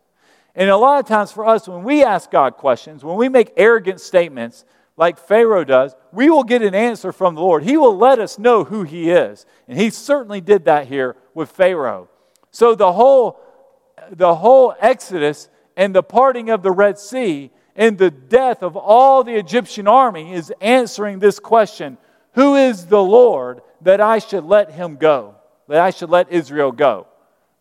And 0.55 0.71
a 0.71 0.77
lot 0.77 1.01
of 1.01 1.07
times 1.07 1.33
for 1.33 1.47
us, 1.47 1.69
when 1.69 1.83
we 1.83 2.03
ask 2.03 2.31
God 2.31 2.57
questions, 2.57 3.05
when 3.05 3.17
we 3.17 3.29
make 3.29 3.53
arrogant 3.57 4.01
statements 4.01 4.65
like 4.97 5.19
Pharaoh 5.19 5.65
does, 5.65 5.95
we 6.13 6.31
will 6.31 6.45
get 6.45 6.63
an 6.63 6.75
answer 6.75 7.13
from 7.13 7.35
the 7.35 7.43
Lord. 7.43 7.63
He 7.63 7.77
will 7.77 7.97
let 7.97 8.19
us 8.19 8.39
know 8.39 8.65
who 8.65 8.83
He 8.83 9.11
is. 9.11 9.45
And 9.69 9.79
He 9.79 9.91
certainly 9.91 10.41
did 10.41 10.65
that 10.65 10.87
here 10.89 11.17
with 11.35 11.51
Pharaoh. 11.51 12.09
So 12.51 12.75
the 12.75 12.95
whole, 12.95 13.39
the 14.11 14.35
whole 14.35 14.75
Exodus 14.81 15.49
and 15.77 15.95
the 15.95 16.03
parting 16.03 16.51
of 16.51 16.63
the 16.63 16.71
Red 16.71 16.99
Sea 16.99 17.51
and 17.75 17.99
the 17.99 18.11
death 18.11 18.63
of 18.63 18.77
all 18.77 19.23
the 19.23 19.35
Egyptian 19.35 19.87
army 19.87 20.33
is 20.33 20.53
answering 20.61 21.19
this 21.19 21.39
question 21.39 21.99
Who 22.33 22.55
is 22.55 22.87
the 22.87 23.03
Lord 23.03 23.61
that 23.83 24.01
I 24.01 24.19
should 24.19 24.45
let 24.45 24.71
him 24.71 24.97
go? 24.97 25.37
That 25.69 25.81
I 25.81 25.91
should 25.91 26.11
let 26.11 26.31
Israel 26.33 26.73
go? 26.73 27.07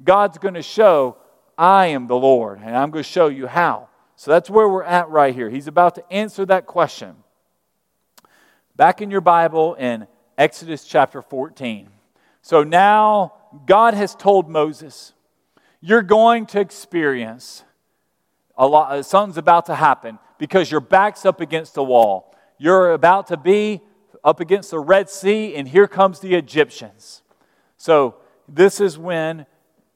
God's 0.03 0.37
going 0.37 0.53
to 0.53 0.61
show, 0.61 1.17
I 1.57 1.87
am 1.87 2.07
the 2.07 2.15
Lord, 2.15 2.59
and 2.59 2.75
I'm 2.75 2.91
going 2.91 3.03
to 3.03 3.09
show 3.09 3.27
you 3.27 3.47
how. 3.47 3.89
So 4.15 4.31
that's 4.31 4.49
where 4.49 4.67
we're 4.67 4.83
at 4.83 5.09
right 5.09 5.33
here. 5.33 5.49
He's 5.49 5.67
about 5.67 5.95
to 5.95 6.13
answer 6.13 6.45
that 6.45 6.65
question. 6.65 7.15
Back 8.75 9.01
in 9.01 9.11
your 9.11 9.21
Bible 9.21 9.75
in 9.75 10.07
Exodus 10.37 10.85
chapter 10.85 11.21
14. 11.21 11.89
So 12.41 12.63
now 12.63 13.33
God 13.65 13.93
has 13.93 14.15
told 14.15 14.49
Moses, 14.49 15.13
You're 15.87 16.01
going 16.01 16.47
to 16.47 16.59
experience 16.59 17.63
a 18.57 18.65
lot, 18.65 18.91
uh, 18.91 19.03
something's 19.03 19.37
about 19.37 19.67
to 19.67 19.75
happen 19.75 20.17
because 20.39 20.71
your 20.71 20.81
back's 20.81 21.27
up 21.27 21.39
against 21.39 21.75
the 21.75 21.83
wall. 21.83 22.35
You're 22.57 22.93
about 22.93 23.27
to 23.27 23.37
be 23.37 23.81
up 24.23 24.39
against 24.39 24.71
the 24.71 24.79
Red 24.79 25.11
Sea, 25.11 25.53
and 25.53 25.67
here 25.67 25.87
comes 25.87 26.21
the 26.21 26.33
Egyptians. 26.33 27.21
So, 27.77 28.15
this 28.49 28.79
is 28.81 28.97
when 28.97 29.45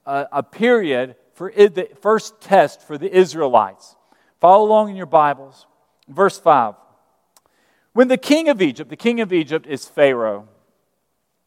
uh, 0.06 0.25
a 0.32 0.43
period 0.43 1.15
for 1.34 1.52
the 1.52 1.89
first 1.99 2.39
test 2.39 2.84
for 2.84 2.95
the 2.95 3.12
Israelites. 3.12 3.95
Follow 4.39 4.65
along 4.65 4.91
in 4.91 4.95
your 4.95 5.08
Bibles. 5.08 5.65
Verse 6.08 6.38
5 6.38 6.75
When 7.93 8.10
the 8.10 8.17
king 8.17 8.47
of 8.47 8.62
Egypt, 8.62 8.91
the 8.91 8.95
king 8.95 9.21
of 9.21 9.34
Egypt 9.34 9.65
is 9.65 9.88
Pharaoh, 9.88 10.49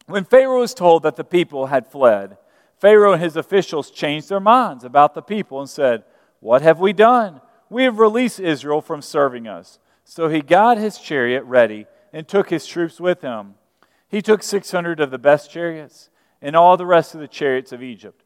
when 0.05 0.25
Pharaoh 0.25 0.59
was 0.59 0.73
told 0.73 1.03
that 1.03 1.15
the 1.15 1.23
people 1.23 1.67
had 1.67 1.87
fled, 1.87 2.37
Pharaoh 2.83 3.13
and 3.13 3.21
his 3.21 3.37
officials 3.37 3.89
changed 3.89 4.27
their 4.27 4.41
minds 4.41 4.83
about 4.83 5.13
the 5.13 5.21
people 5.21 5.61
and 5.61 5.69
said, 5.69 6.03
What 6.41 6.61
have 6.61 6.81
we 6.81 6.91
done? 6.91 7.39
We 7.69 7.85
have 7.85 7.97
released 7.97 8.41
Israel 8.41 8.81
from 8.81 9.01
serving 9.01 9.47
us. 9.47 9.79
So 10.03 10.27
he 10.27 10.41
got 10.41 10.77
his 10.77 10.97
chariot 10.97 11.45
ready 11.45 11.85
and 12.11 12.27
took 12.27 12.49
his 12.49 12.67
troops 12.67 12.99
with 12.99 13.21
him. 13.21 13.55
He 14.09 14.21
took 14.21 14.43
600 14.43 14.99
of 14.99 15.11
the 15.11 15.17
best 15.17 15.49
chariots 15.49 16.09
and 16.41 16.57
all 16.57 16.75
the 16.75 16.85
rest 16.85 17.15
of 17.15 17.21
the 17.21 17.27
chariots 17.29 17.71
of 17.71 17.81
Egypt, 17.81 18.21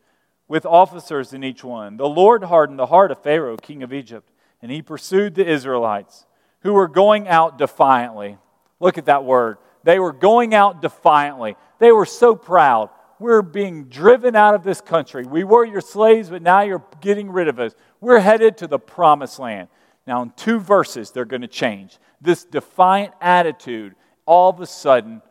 with 0.47 0.65
officers 0.65 1.33
in 1.33 1.43
each 1.43 1.63
one. 1.63 1.97
The 1.97 2.09
Lord 2.09 2.45
hardened 2.45 2.79
the 2.79 2.87
heart 2.87 3.11
of 3.11 3.21
Pharaoh, 3.21 3.57
king 3.57 3.83
of 3.83 3.93
Egypt, 3.93 4.31
and 4.63 4.71
he 4.71 4.81
pursued 4.81 5.35
the 5.35 5.47
Israelites, 5.47 6.25
who 6.61 6.73
were 6.73 6.87
going 6.87 7.27
out 7.27 7.59
defiantly. 7.59 8.39
Look 8.79 8.97
at 8.97 9.05
that 9.05 9.23
word. 9.23 9.59
They 9.83 9.99
were 9.99 10.13
going 10.13 10.55
out 10.55 10.81
defiantly. 10.81 11.57
They 11.77 11.91
were 11.91 12.07
so 12.07 12.35
proud. 12.35 12.89
We're 13.19 13.41
being 13.41 13.85
driven 13.85 14.35
out 14.35 14.53
of 14.53 14.63
this 14.63 14.79
country. 14.79 15.23
We 15.25 15.43
were 15.43 15.65
your 15.65 15.81
slaves, 15.81 16.29
but 16.29 16.41
now 16.41 16.61
you're 16.61 16.83
getting 17.01 17.31
rid 17.31 17.47
of 17.47 17.59
us. 17.59 17.73
We're 17.99 18.19
headed 18.19 18.57
to 18.57 18.67
the 18.67 18.79
promised 18.79 19.39
land. 19.39 19.69
Now, 20.05 20.21
in 20.21 20.31
two 20.35 20.59
verses, 20.59 21.11
they're 21.11 21.25
going 21.25 21.41
to 21.41 21.47
change. 21.47 21.97
This 22.21 22.45
defiant 22.45 23.13
attitude, 23.19 23.95
all 24.25 24.49
of 24.49 24.61
a 24.61 24.65
sudden, 24.65 25.21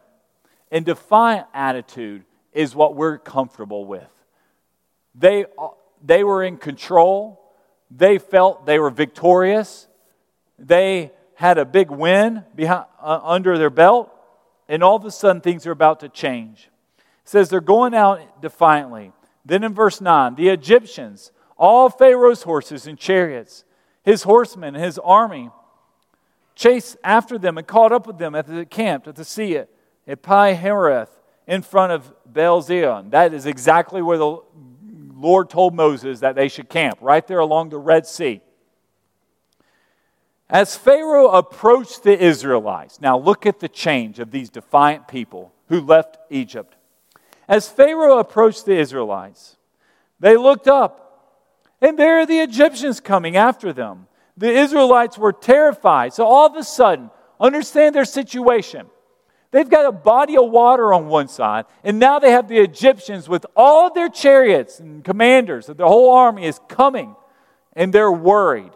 and 0.71 0.85
defiant 0.85 1.47
attitude 1.55 2.25
is 2.53 2.75
what 2.75 2.97
we're 2.97 3.19
comfortable 3.19 3.87
with. 3.87 4.11
They, 5.15 5.47
they 6.05 6.25
were 6.25 6.43
in 6.43 6.57
control. 6.57 7.41
They 7.91 8.19
felt 8.19 8.67
they 8.67 8.79
were 8.79 8.91
victorious. 8.91 9.87
They 10.59 11.13
had 11.35 11.59
a 11.59 11.65
big 11.65 11.91
win 11.91 12.45
behind, 12.55 12.87
uh, 13.01 13.21
under 13.23 13.59
their 13.59 13.71
belt. 13.71 14.11
And 14.69 14.83
all 14.83 14.97
of 14.97 15.05
a 15.05 15.11
sudden, 15.11 15.41
things 15.41 15.67
are 15.67 15.71
about 15.71 16.01
to 16.01 16.09
change. 16.09 16.69
Says 17.27 17.51
they're 17.51 17.61
going 17.61 17.93
out 17.93 18.41
defiantly. 18.41 19.13
Then 19.45 19.65
in 19.65 19.75
verse 19.75 20.01
9, 20.01 20.37
the 20.37 20.49
Egyptians, 20.49 21.33
all 21.59 21.91
Pharaoh's 21.91 22.45
horses 22.45 22.87
and 22.87 22.99
chariots, 22.99 23.65
his 24.05 24.23
horsemen, 24.23 24.75
his 24.75 24.99
army, 25.01 25.51
chased 26.55 26.97
after 27.03 27.37
them 27.37 27.59
and 27.59 27.67
caught 27.67 27.93
up 27.93 28.07
with 28.07 28.19
them 28.19 28.35
at 28.35 28.47
the 28.47 28.65
camp 28.65 29.09
at 29.09 29.17
the 29.17 29.25
sea 29.25 29.59
at, 29.59 29.69
at 30.07 30.23
Pi 30.23 30.55
Hahiroth 30.55 31.11
in 31.49 31.63
front 31.63 31.93
of 31.93 32.15
Baal 32.25 32.63
Zephon. 32.63 33.11
That 33.11 33.35
is 33.35 33.45
exactly 33.45 34.01
where 34.01 34.19
the 34.19 34.39
Lord 35.13 35.51
told 35.51 35.75
Moses 35.75 36.21
that 36.21 36.37
they 36.37 36.49
should 36.49 36.69
camp, 36.69 36.99
right 37.01 37.27
there 37.27 37.41
along 37.41 37.71
the 37.71 37.79
Red 37.79 38.07
Sea. 38.07 38.41
As 40.49 40.77
Pharaoh 40.77 41.31
approached 41.31 42.05
the 42.05 42.17
Israelites, 42.17 43.01
now 43.01 43.19
look 43.19 43.47
at 43.47 43.59
the 43.59 43.69
change 43.69 44.21
of 44.21 44.31
these 44.31 44.49
defiant 44.49 45.09
people 45.09 45.53
who 45.69 45.81
left 45.81 46.19
Egypt. 46.31 46.76
As 47.49 47.69
Pharaoh 47.69 48.19
approached 48.19 48.67
the 48.67 48.77
Israelites, 48.77 49.57
they 50.19 50.37
looked 50.37 50.69
up, 50.69 51.03
and 51.81 51.99
there 51.99 52.21
are 52.21 52.27
the 52.27 52.41
Egyptians 52.41 53.01
coming 53.01 53.37
after 53.37 53.73
them. 53.73 54.07
The 54.37 54.51
Israelites 54.51 55.17
were 55.17 55.33
terrified. 55.33 56.13
So 56.13 56.25
all 56.27 56.47
of 56.47 56.57
a 56.57 56.65
sudden, 56.65 57.11
understand 57.41 57.95
their 57.95 58.05
situation. 58.05 58.87
They've 59.51 59.69
got 59.69 59.87
a 59.87 59.93
body 59.93 60.37
of 60.37 60.51
water 60.51 60.93
on 60.93 61.07
one 61.07 61.29
side, 61.29 61.67
and 61.85 61.99
now 61.99 62.19
they 62.19 62.33
have 62.33 62.49
the 62.49 62.59
Egyptians 62.59 63.29
with 63.29 63.47
all 63.57 63.93
their 63.93 64.09
chariots 64.09 64.81
and 64.81 65.05
commanders, 65.05 65.67
the 65.67 65.87
whole 65.87 66.11
army 66.11 66.45
is 66.45 66.61
coming, 66.69 67.15
and 67.73 67.93
they're 67.93 68.13
worried. 68.13 68.73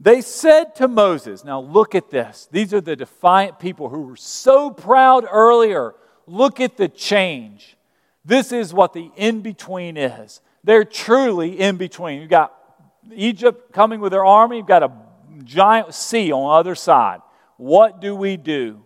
They 0.00 0.20
said 0.20 0.74
to 0.76 0.88
Moses, 0.88 1.44
now 1.44 1.60
look 1.60 1.94
at 1.94 2.10
this. 2.10 2.48
These 2.50 2.74
are 2.74 2.80
the 2.80 2.96
defiant 2.96 3.58
people 3.58 3.88
who 3.88 4.02
were 4.02 4.16
so 4.16 4.70
proud 4.70 5.24
earlier. 5.30 5.94
Look 6.26 6.60
at 6.60 6.76
the 6.76 6.88
change. 6.88 7.76
This 8.24 8.52
is 8.52 8.72
what 8.72 8.92
the 8.92 9.10
in 9.16 9.40
between 9.40 9.96
is. 9.96 10.40
They're 10.62 10.84
truly 10.84 11.60
in 11.60 11.76
between. 11.76 12.20
You've 12.20 12.30
got 12.30 12.54
Egypt 13.14 13.72
coming 13.72 14.00
with 14.00 14.12
their 14.12 14.24
army, 14.24 14.58
you've 14.58 14.66
got 14.66 14.82
a 14.82 14.92
giant 15.44 15.94
sea 15.94 16.32
on 16.32 16.42
the 16.42 16.48
other 16.48 16.74
side. 16.74 17.20
What 17.56 18.00
do 18.00 18.16
we 18.16 18.36
do? 18.36 18.82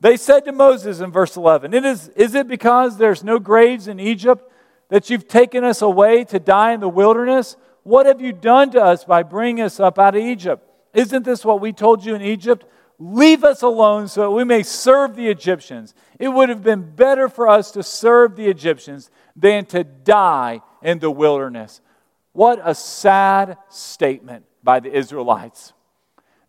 They 0.00 0.16
said 0.16 0.46
to 0.46 0.52
Moses 0.52 1.00
in 1.00 1.10
verse 1.10 1.36
11, 1.36 1.74
it 1.74 1.84
is, 1.84 2.08
is 2.16 2.34
it 2.34 2.48
because 2.48 2.96
there's 2.96 3.22
no 3.22 3.38
graves 3.38 3.86
in 3.86 4.00
Egypt 4.00 4.50
that 4.88 5.10
you've 5.10 5.28
taken 5.28 5.62
us 5.62 5.82
away 5.82 6.24
to 6.24 6.38
die 6.38 6.72
in 6.72 6.80
the 6.80 6.88
wilderness? 6.88 7.56
What 7.82 8.06
have 8.06 8.20
you 8.20 8.32
done 8.32 8.70
to 8.70 8.82
us 8.82 9.04
by 9.04 9.22
bringing 9.22 9.62
us 9.62 9.78
up 9.78 9.98
out 9.98 10.16
of 10.16 10.22
Egypt? 10.22 10.66
Isn't 10.94 11.24
this 11.24 11.44
what 11.44 11.60
we 11.60 11.72
told 11.72 12.04
you 12.04 12.14
in 12.14 12.22
Egypt? 12.22 12.64
Leave 13.02 13.44
us 13.44 13.62
alone 13.62 14.08
so 14.08 14.20
that 14.20 14.30
we 14.30 14.44
may 14.44 14.62
serve 14.62 15.16
the 15.16 15.28
Egyptians. 15.28 15.94
It 16.18 16.28
would 16.28 16.50
have 16.50 16.62
been 16.62 16.94
better 16.94 17.30
for 17.30 17.48
us 17.48 17.70
to 17.70 17.82
serve 17.82 18.36
the 18.36 18.46
Egyptians 18.48 19.10
than 19.34 19.64
to 19.66 19.84
die 19.84 20.60
in 20.82 20.98
the 20.98 21.10
wilderness. 21.10 21.80
What 22.32 22.60
a 22.62 22.74
sad 22.74 23.56
statement 23.70 24.44
by 24.62 24.80
the 24.80 24.94
Israelites. 24.94 25.72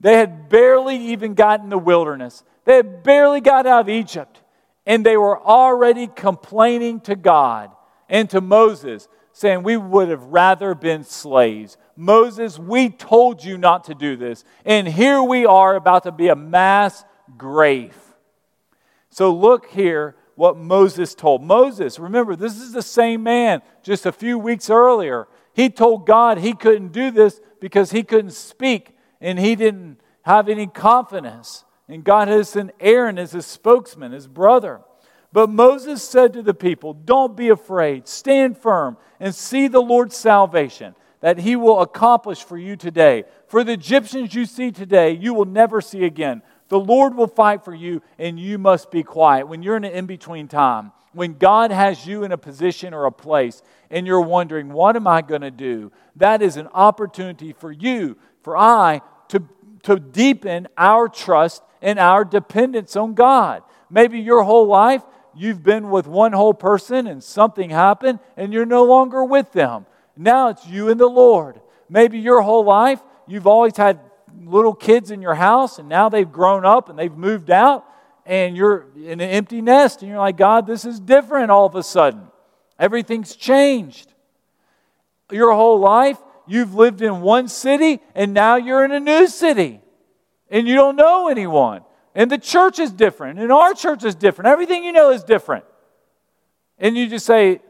They 0.02 0.18
had 0.18 0.50
barely 0.50 0.98
even 0.98 1.36
gotten 1.36 1.70
the 1.70 1.78
wilderness, 1.78 2.44
they 2.66 2.76
had 2.76 3.02
barely 3.02 3.40
got 3.40 3.66
out 3.66 3.82
of 3.82 3.90
Egypt, 3.90 4.42
and 4.86 5.06
they 5.06 5.16
were 5.16 5.40
already 5.40 6.08
complaining 6.08 7.00
to 7.02 7.16
God 7.16 7.72
and 8.10 8.30
to 8.32 8.42
Moses, 8.42 9.08
saying, 9.42 9.64
We 9.64 9.76
would 9.76 10.10
have 10.10 10.24
rather 10.24 10.74
been 10.74 11.04
slaves. 11.04 11.78
Moses, 11.98 12.58
we 12.58 12.90
told 12.90 13.44
you 13.44 13.58
not 13.58 13.84
to 13.86 13.96
do 13.96 14.16
this, 14.16 14.46
and 14.64 14.88
here 14.88 15.22
we 15.22 15.46
are 15.46 15.76
about 15.76 16.04
to 16.04 16.12
be 16.12 16.30
a 16.30 16.36
mass 16.36 17.04
grave. 17.38 17.96
So 19.10 19.34
look 19.34 19.68
here 19.68 20.16
what 20.36 20.58
Moses 20.58 21.14
told. 21.14 21.44
Moses, 21.44 22.00
remember, 22.00 22.36
this 22.36 22.58
is 22.58 22.72
the 22.72 22.82
same 22.82 23.24
man 23.24 23.62
just 23.84 24.06
a 24.06 24.12
few 24.12 24.40
weeks 24.40 24.70
earlier. 24.70 25.28
He 25.54 25.70
told 25.70 26.06
God 26.06 26.38
he 26.38 26.54
couldn't 26.54 26.94
do 26.94 27.12
this 27.12 27.42
because 27.60 27.92
he 27.92 28.04
couldn't 28.04 28.32
speak 28.32 28.96
and 29.20 29.38
he 29.38 29.56
didn't 29.56 30.00
have 30.24 30.48
any 30.48 30.68
confidence. 30.68 31.66
And 31.90 32.04
God 32.04 32.30
has 32.30 32.50
sent 32.50 32.72
Aaron 32.80 33.20
as 33.20 33.34
his 33.34 33.46
spokesman, 33.46 34.14
his 34.14 34.28
brother. 34.28 34.82
But 35.34 35.50
Moses 35.50 36.04
said 36.04 36.34
to 36.34 36.42
the 36.42 36.54
people, 36.54 36.94
Don't 36.94 37.38
be 37.38 37.50
afraid, 37.50 38.08
stand 38.08 38.58
firm, 38.58 38.98
and 39.20 39.34
see 39.34 39.68
the 39.68 39.82
Lord's 39.82 40.18
salvation 40.18 40.96
that 41.22 41.38
he 41.38 41.56
will 41.56 41.82
accomplish 41.82 42.44
for 42.44 42.58
you 42.58 42.76
today. 42.76 43.24
For 43.48 43.64
the 43.64 43.74
Egyptians 43.74 44.34
you 44.34 44.46
see 44.46 44.72
today, 44.72 45.12
you 45.12 45.34
will 45.34 45.46
never 45.46 45.80
see 45.80 46.04
again. 46.04 46.42
The 46.68 46.80
Lord 46.80 47.16
will 47.16 47.28
fight 47.28 47.64
for 47.64 47.74
you, 47.74 48.02
and 48.18 48.40
you 48.40 48.58
must 48.58 48.92
be 48.92 49.04
quiet. 49.04 49.48
When 49.48 49.62
you're 49.62 49.78
in 49.78 49.84
an 49.84 49.94
in 49.94 50.06
between 50.06 50.48
time, 50.48 50.92
when 51.14 51.38
God 51.38 51.72
has 51.72 52.06
you 52.06 52.24
in 52.24 52.32
a 52.32 52.38
position 52.38 52.94
or 52.94 53.06
a 53.06 53.12
place, 53.12 53.62
and 53.90 54.08
you're 54.08 54.22
wondering, 54.22 54.72
What 54.74 54.96
am 54.96 55.08
I 55.08 55.22
going 55.22 55.42
to 55.42 55.52
do? 55.52 55.92
That 56.16 56.42
is 56.42 56.58
an 56.58 56.68
opportunity 56.74 57.54
for 57.54 57.72
you, 57.72 58.18
for 58.42 58.58
I, 58.58 59.02
to, 59.30 59.44
to 59.84 60.00
deepen 60.00 60.68
our 60.78 61.08
trust 61.08 61.62
and 61.82 62.00
our 62.00 62.26
dependence 62.26 62.96
on 62.96 63.14
God. 63.14 63.64
Maybe 63.90 64.20
your 64.20 64.44
whole 64.44 64.68
life 64.68 65.04
you've 65.36 65.64
been 65.64 65.90
with 65.90 66.08
one 66.08 66.34
whole 66.34 66.54
person 66.54 67.08
and 67.08 67.24
something 67.24 67.70
happened 67.70 68.20
and 68.38 68.54
you're 68.54 68.66
no 68.66 68.84
longer 68.84 69.24
with 69.24 69.52
them. 69.52 69.86
Now 70.18 70.50
it's 70.50 70.66
you 70.68 70.90
and 70.90 71.00
the 71.00 71.08
Lord. 71.08 71.62
Maybe 71.90 72.20
your 72.20 72.42
whole 72.42 72.64
life 72.64 73.02
you've 73.28 73.48
always 73.48 73.78
had 73.78 74.00
little 74.44 74.74
kids 74.74 75.12
in 75.12 75.22
your 75.22 75.36
house 75.36 75.80
and 75.80 75.88
now 75.88 76.10
they've 76.10 76.32
grown 76.32 76.66
up 76.66 76.90
and 76.90 76.98
they've 76.98 77.16
moved 77.16 77.50
out 77.50 77.86
and 78.26 78.56
you're 78.56 78.88
in 78.96 79.20
an 79.20 79.30
empty 79.30 79.62
nest 79.62 80.02
and 80.02 80.10
you're 80.10 80.20
like, 80.20 80.38
God, 80.38 80.68
this 80.68 80.86
is 80.86 81.00
different 81.00 81.52
all 81.52 81.66
of 81.66 81.76
a 81.76 81.84
sudden. 81.84 82.28
Everything's 82.78 83.36
changed. 83.36 84.14
Your 85.32 85.54
whole 85.54 85.80
life 85.80 86.18
you've 86.48 86.74
lived 86.74 87.02
in 87.02 87.22
one 87.22 87.48
city 87.48 88.00
and 88.16 88.34
now 88.34 88.56
you're 88.56 88.84
in 88.84 88.92
a 88.92 89.00
new 89.00 89.28
city 89.28 89.82
and 90.50 90.68
you 90.68 90.76
don't 90.76 90.96
know 90.96 91.30
anyone. 91.30 91.82
And 92.14 92.30
the 92.30 92.38
church 92.38 92.80
is 92.80 92.92
different, 92.92 93.40
and 93.40 93.52
our 93.52 93.74
church 93.74 94.04
is 94.04 94.16
different. 94.16 94.50
Everything 94.50 94.84
you 94.84 94.92
know 94.92 95.12
is 95.12 95.24
different. 95.24 95.66
And 96.78 96.98
you 96.98 97.08
just 97.08 97.26
say, 97.26 97.62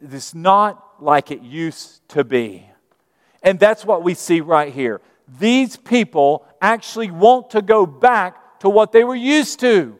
it's 0.00 0.34
not 0.34 1.02
like 1.02 1.30
it 1.30 1.42
used 1.42 2.06
to 2.10 2.22
be. 2.22 2.68
And 3.42 3.58
that's 3.58 3.84
what 3.84 4.02
we 4.02 4.14
see 4.14 4.40
right 4.40 4.72
here. 4.72 5.00
These 5.38 5.76
people 5.76 6.46
actually 6.60 7.10
want 7.10 7.50
to 7.50 7.62
go 7.62 7.86
back 7.86 8.60
to 8.60 8.68
what 8.68 8.92
they 8.92 9.04
were 9.04 9.16
used 9.16 9.60
to. 9.60 9.98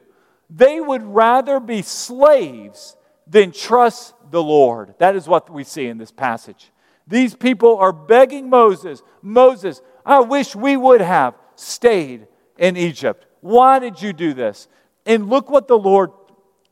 They 0.50 0.80
would 0.80 1.02
rather 1.02 1.60
be 1.60 1.82
slaves 1.82 2.96
than 3.26 3.52
trust 3.52 4.14
the 4.30 4.42
Lord. 4.42 4.94
That 4.98 5.16
is 5.16 5.28
what 5.28 5.50
we 5.50 5.64
see 5.64 5.86
in 5.86 5.98
this 5.98 6.12
passage. 6.12 6.70
These 7.06 7.34
people 7.34 7.78
are 7.78 7.92
begging 7.92 8.50
Moses, 8.50 9.02
Moses, 9.22 9.80
I 10.04 10.20
wish 10.20 10.54
we 10.54 10.76
would 10.76 11.00
have 11.00 11.34
stayed 11.54 12.26
in 12.58 12.76
Egypt. 12.76 13.26
Why 13.40 13.78
did 13.78 14.00
you 14.02 14.12
do 14.12 14.34
this? 14.34 14.68
And 15.06 15.28
look 15.28 15.50
what 15.50 15.68
the 15.68 15.78
Lord, 15.78 16.10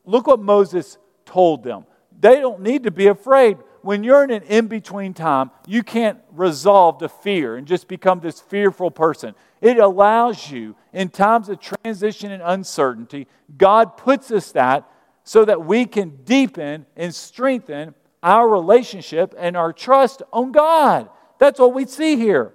look 0.05 0.26
what 0.26 0.40
Moses 0.40 0.98
told 1.24 1.64
them. 1.64 1.87
They 2.18 2.40
don't 2.40 2.61
need 2.61 2.85
to 2.85 2.90
be 2.90 3.07
afraid. 3.09 3.59
when 3.83 4.02
you're 4.02 4.24
in 4.24 4.33
an 4.33 4.42
in 4.42 4.66
between 4.66 5.14
time, 5.14 5.48
you 5.64 5.81
can't 5.81 6.18
resolve 6.33 6.98
to 6.98 7.09
fear 7.09 7.55
and 7.57 7.68
just 7.68 7.87
become 7.87 8.18
this 8.18 8.40
fearful 8.40 8.90
person. 8.90 9.33
It 9.61 9.79
allows 9.79 10.50
you, 10.50 10.74
in 10.92 11.09
times 11.09 11.48
of 11.48 11.61
transition 11.61 12.33
and 12.33 12.42
uncertainty, 12.44 13.29
God 13.57 13.96
puts 13.96 14.33
us 14.33 14.50
that 14.52 14.90
so 15.22 15.44
that 15.44 15.64
we 15.64 15.87
can 15.87 16.18
deepen 16.24 16.85
and 16.96 17.14
strengthen 17.14 17.94
our 18.24 18.48
relationship 18.48 19.35
and 19.38 19.57
our 19.57 19.72
trust 19.72 20.20
on 20.33 20.50
God. 20.50 21.09
That's 21.38 21.61
what 21.61 21.72
we 21.72 21.87
see 21.87 22.16
here. 22.16 22.52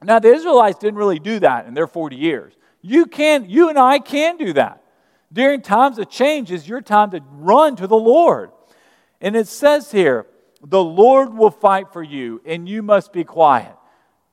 Now, 0.00 0.20
the 0.20 0.32
Israelites 0.32 0.78
didn't 0.78 0.98
really 0.98 1.18
do 1.18 1.40
that 1.40 1.66
in 1.66 1.74
their 1.74 1.88
40 1.88 2.14
years. 2.14 2.54
You 2.82 3.06
can, 3.06 3.48
you 3.48 3.68
and 3.68 3.78
I 3.78 4.00
can 4.00 4.36
do 4.36 4.52
that. 4.54 4.82
During 5.32 5.62
times 5.62 5.98
of 5.98 6.10
change 6.10 6.50
is 6.50 6.68
your 6.68 6.82
time 6.82 7.12
to 7.12 7.22
run 7.30 7.76
to 7.76 7.86
the 7.86 7.96
Lord. 7.96 8.50
And 9.20 9.36
it 9.36 9.48
says 9.48 9.90
here, 9.92 10.26
the 10.62 10.82
Lord 10.82 11.34
will 11.34 11.50
fight 11.50 11.92
for 11.92 12.02
you, 12.02 12.42
and 12.44 12.68
you 12.68 12.82
must 12.82 13.12
be 13.12 13.24
quiet. 13.24 13.74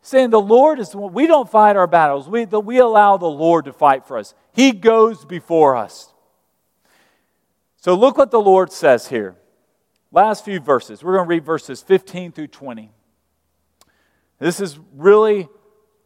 Saying 0.02 0.30
the 0.30 0.42
Lord 0.42 0.80
is, 0.80 0.96
we 0.96 1.28
don't 1.28 1.50
fight 1.50 1.76
our 1.76 1.88
battles, 1.88 2.28
we, 2.28 2.46
the, 2.46 2.60
we 2.60 2.80
allow 2.80 3.18
the 3.18 3.28
Lord 3.28 3.66
to 3.66 3.74
fight 3.74 4.06
for 4.08 4.18
us. 4.18 4.34
He 4.52 4.72
goes 4.72 5.26
before 5.26 5.76
us. 5.76 6.14
So 7.78 7.96
look 7.96 8.18
what 8.18 8.32
the 8.32 8.42
Lord 8.42 8.72
says 8.72 9.08
here. 9.08 9.36
Last 10.12 10.44
few 10.44 10.60
verses. 10.60 11.04
We're 11.04 11.16
going 11.16 11.26
to 11.26 11.30
read 11.30 11.46
verses 11.46 11.82
15 11.82 12.32
through 12.32 12.48
20. 12.48 12.92
This 14.40 14.60
is 14.60 14.80
really 14.96 15.48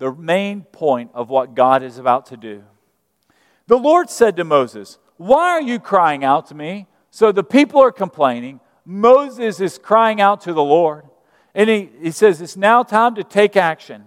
the 0.03 0.11
main 0.11 0.63
point 0.63 1.11
of 1.13 1.29
what 1.29 1.55
God 1.55 1.81
is 1.81 1.97
about 1.97 2.25
to 2.25 2.35
do. 2.35 2.65
The 3.67 3.77
Lord 3.77 4.09
said 4.09 4.35
to 4.35 4.43
Moses, 4.43 4.97
Why 5.15 5.51
are 5.51 5.61
you 5.61 5.79
crying 5.79 6.25
out 6.25 6.47
to 6.47 6.55
me? 6.55 6.87
So 7.09 7.31
the 7.31 7.41
people 7.41 7.81
are 7.81 7.91
complaining. 7.91 8.59
Moses 8.83 9.61
is 9.61 9.77
crying 9.77 10.19
out 10.19 10.41
to 10.41 10.51
the 10.51 10.63
Lord. 10.63 11.05
And 11.55 11.69
he, 11.69 11.89
he 12.01 12.11
says, 12.11 12.41
It's 12.41 12.57
now 12.57 12.83
time 12.83 13.15
to 13.15 13.23
take 13.23 13.55
action. 13.55 14.03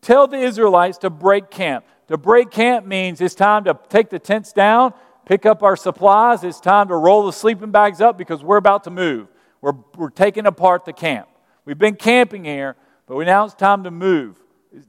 Tell 0.00 0.26
the 0.26 0.38
Israelites 0.38 0.96
to 0.98 1.10
break 1.10 1.50
camp. 1.50 1.84
To 2.08 2.16
break 2.16 2.50
camp 2.50 2.86
means 2.86 3.20
it's 3.20 3.34
time 3.34 3.64
to 3.64 3.78
take 3.90 4.08
the 4.08 4.18
tents 4.18 4.54
down, 4.54 4.94
pick 5.26 5.44
up 5.44 5.62
our 5.62 5.76
supplies. 5.76 6.42
It's 6.42 6.58
time 6.58 6.88
to 6.88 6.96
roll 6.96 7.26
the 7.26 7.34
sleeping 7.34 7.70
bags 7.70 8.00
up 8.00 8.16
because 8.16 8.42
we're 8.42 8.56
about 8.56 8.84
to 8.84 8.90
move. 8.90 9.28
We're, 9.60 9.74
we're 9.94 10.08
taking 10.08 10.46
apart 10.46 10.86
the 10.86 10.94
camp. 10.94 11.28
We've 11.66 11.76
been 11.76 11.96
camping 11.96 12.46
here, 12.46 12.76
but 13.06 13.18
now 13.18 13.44
it's 13.44 13.52
time 13.52 13.84
to 13.84 13.90
move. 13.90 14.41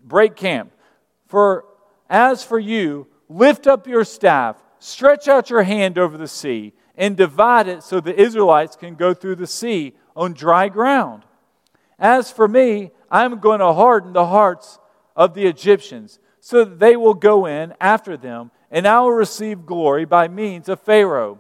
Break 0.03 0.35
camp. 0.35 0.71
For 1.27 1.65
as 2.09 2.43
for 2.43 2.59
you, 2.59 3.07
lift 3.27 3.67
up 3.67 3.87
your 3.87 4.03
staff, 4.03 4.57
stretch 4.79 5.27
out 5.27 5.49
your 5.49 5.63
hand 5.63 5.97
over 5.97 6.17
the 6.17 6.27
sea, 6.27 6.73
and 6.95 7.17
divide 7.17 7.67
it 7.67 7.83
so 7.83 7.99
the 7.99 8.19
Israelites 8.19 8.75
can 8.75 8.95
go 8.95 9.13
through 9.13 9.35
the 9.35 9.47
sea 9.47 9.93
on 10.15 10.33
dry 10.33 10.69
ground. 10.69 11.23
As 11.97 12.31
for 12.31 12.47
me, 12.47 12.91
I'm 13.09 13.39
going 13.39 13.59
to 13.59 13.73
harden 13.73 14.13
the 14.13 14.27
hearts 14.27 14.79
of 15.15 15.33
the 15.33 15.45
Egyptians 15.45 16.19
so 16.39 16.65
that 16.65 16.79
they 16.79 16.95
will 16.95 17.13
go 17.13 17.45
in 17.45 17.73
after 17.79 18.17
them, 18.17 18.51
and 18.69 18.87
I 18.87 18.99
will 19.01 19.11
receive 19.11 19.65
glory 19.65 20.05
by 20.05 20.27
means 20.27 20.67
of 20.67 20.81
Pharaoh, 20.81 21.39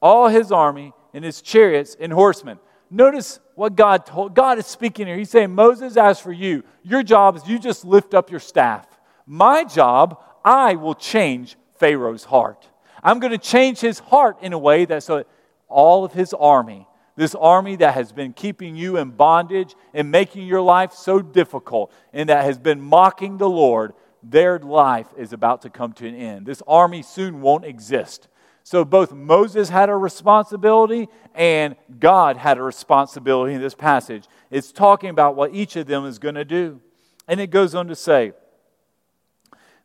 all 0.00 0.28
his 0.28 0.50
army, 0.50 0.94
and 1.12 1.24
his 1.24 1.42
chariots 1.42 1.96
and 1.98 2.12
horsemen. 2.12 2.58
Notice 2.90 3.40
what 3.54 3.76
God 3.76 4.06
told. 4.06 4.34
God 4.34 4.58
is 4.58 4.66
speaking 4.66 5.06
here. 5.06 5.16
He's 5.16 5.30
saying, 5.30 5.54
Moses, 5.54 5.96
as 5.96 6.20
for 6.20 6.32
you, 6.32 6.62
your 6.82 7.02
job 7.02 7.36
is 7.36 7.46
you 7.46 7.58
just 7.58 7.84
lift 7.84 8.14
up 8.14 8.30
your 8.30 8.40
staff. 8.40 8.86
My 9.26 9.64
job, 9.64 10.22
I 10.44 10.76
will 10.76 10.94
change 10.94 11.56
Pharaoh's 11.78 12.24
heart. 12.24 12.68
I'm 13.02 13.20
going 13.20 13.32
to 13.32 13.38
change 13.38 13.80
his 13.80 13.98
heart 13.98 14.38
in 14.42 14.52
a 14.52 14.58
way 14.58 14.84
that 14.86 15.02
so 15.02 15.24
all 15.68 16.04
of 16.04 16.12
his 16.12 16.32
army, 16.32 16.88
this 17.16 17.34
army 17.34 17.76
that 17.76 17.94
has 17.94 18.12
been 18.12 18.32
keeping 18.32 18.74
you 18.74 18.96
in 18.96 19.10
bondage 19.10 19.74
and 19.92 20.10
making 20.10 20.46
your 20.46 20.62
life 20.62 20.92
so 20.92 21.20
difficult 21.20 21.92
and 22.12 22.28
that 22.28 22.44
has 22.44 22.58
been 22.58 22.80
mocking 22.80 23.36
the 23.36 23.48
Lord, 23.48 23.92
their 24.22 24.58
life 24.58 25.08
is 25.16 25.32
about 25.32 25.62
to 25.62 25.70
come 25.70 25.92
to 25.94 26.08
an 26.08 26.14
end. 26.14 26.46
This 26.46 26.62
army 26.66 27.02
soon 27.02 27.40
won't 27.40 27.64
exist. 27.64 28.28
So 28.68 28.84
both 28.84 29.14
Moses 29.14 29.70
had 29.70 29.88
a 29.88 29.96
responsibility 29.96 31.08
and 31.34 31.74
God 31.98 32.36
had 32.36 32.58
a 32.58 32.62
responsibility 32.62 33.54
in 33.54 33.62
this 33.62 33.74
passage. 33.74 34.26
It's 34.50 34.72
talking 34.72 35.08
about 35.08 35.36
what 35.36 35.54
each 35.54 35.76
of 35.76 35.86
them 35.86 36.04
is 36.04 36.18
going 36.18 36.34
to 36.34 36.44
do. 36.44 36.82
And 37.26 37.40
it 37.40 37.46
goes 37.46 37.74
on 37.74 37.86
to 37.86 37.96
say, 37.96 38.32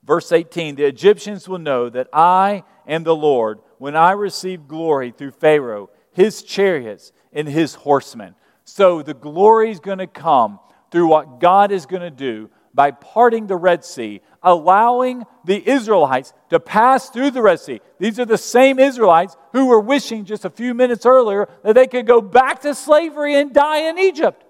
verse 0.04 0.34
18 0.34 0.76
the 0.76 0.84
Egyptians 0.84 1.48
will 1.48 1.60
know 1.60 1.88
that 1.91 2.10
I 2.12 2.65
am 2.86 3.06
the 3.06 3.15
Lord 3.15 3.60
when 3.78 3.96
I 3.96 4.12
receive 4.12 4.67
glory 4.67 5.12
through 5.12 5.32
Pharaoh, 5.32 5.89
his 6.12 6.43
chariots, 6.43 7.13
and 7.32 7.48
his 7.48 7.76
horsemen. 7.76 8.36
So 8.65 9.02
the 9.02 9.13
glory 9.13 9.72
is 9.72 9.80
going 9.80 10.00
to 10.00 10.08
come 10.08 10.60
through 10.91 11.08
what 11.08 11.39
God 11.39 11.72
is 11.72 11.86
going 11.86 12.02
to 12.02 12.12
do 12.12 12.50
by 12.74 12.92
parting 12.92 13.48
the 13.48 13.56
Red 13.56 13.86
Sea, 13.86 14.22
allowing 14.42 15.26
the 15.46 15.68
Israelites 15.68 16.34
to 16.50 16.60
pass 16.60 17.10
through 17.10 17.32
the 17.32 17.42
Red 17.42 17.60
Sea. 17.60 17.82
These 18.00 18.20
are 18.20 18.26
the 18.26 18.38
same 18.38 18.80
Israelites 18.80 19.38
who 19.52 19.68
were 19.68 19.80
wishing 19.80 20.26
just 20.26 20.46
a 20.46 20.50
few 20.50 20.74
minutes 20.74 21.06
earlier 21.06 21.48
that 21.64 21.76
they 21.76 21.88
could 21.88 22.08
go 22.08 22.20
back 22.20 22.62
to 22.62 22.74
slavery 22.74 23.36
and 23.36 23.54
die 23.54 23.90
in 23.90 24.00
Egypt. 24.00 24.44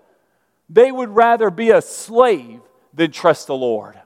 They 0.70 0.92
would 0.92 1.10
rather 1.10 1.50
be 1.50 1.72
a 1.72 1.82
slave 1.82 2.62
than 2.94 3.12
trust 3.12 3.48
the 3.48 3.56
Lord. 3.56 4.00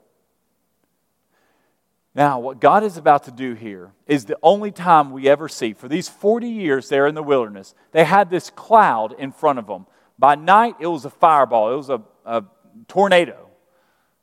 Now, 2.15 2.39
what 2.39 2.59
God 2.59 2.83
is 2.83 2.97
about 2.97 3.25
to 3.25 3.31
do 3.31 3.53
here 3.53 3.91
is 4.07 4.25
the 4.25 4.39
only 4.41 4.71
time 4.71 5.11
we 5.11 5.29
ever 5.29 5.47
see. 5.47 5.73
For 5.73 5.87
these 5.87 6.09
40 6.09 6.49
years 6.49 6.89
there 6.89 7.05
in 7.05 7.13
the 7.13 7.21
wilderness, 7.21 7.75
they 7.91 8.05
had 8.05 8.31
this 8.31 8.49
cloud 8.49 9.13
in 9.19 9.31
front 9.31 9.59
of 9.59 9.67
them. 9.67 9.85
By 10.17 10.33
night, 10.33 10.77
it 10.79 10.87
was 10.87 11.05
a 11.05 11.11
fireball, 11.11 11.71
it 11.71 11.77
was 11.77 11.91
a, 11.91 12.01
a 12.25 12.43
tornado 12.87 13.46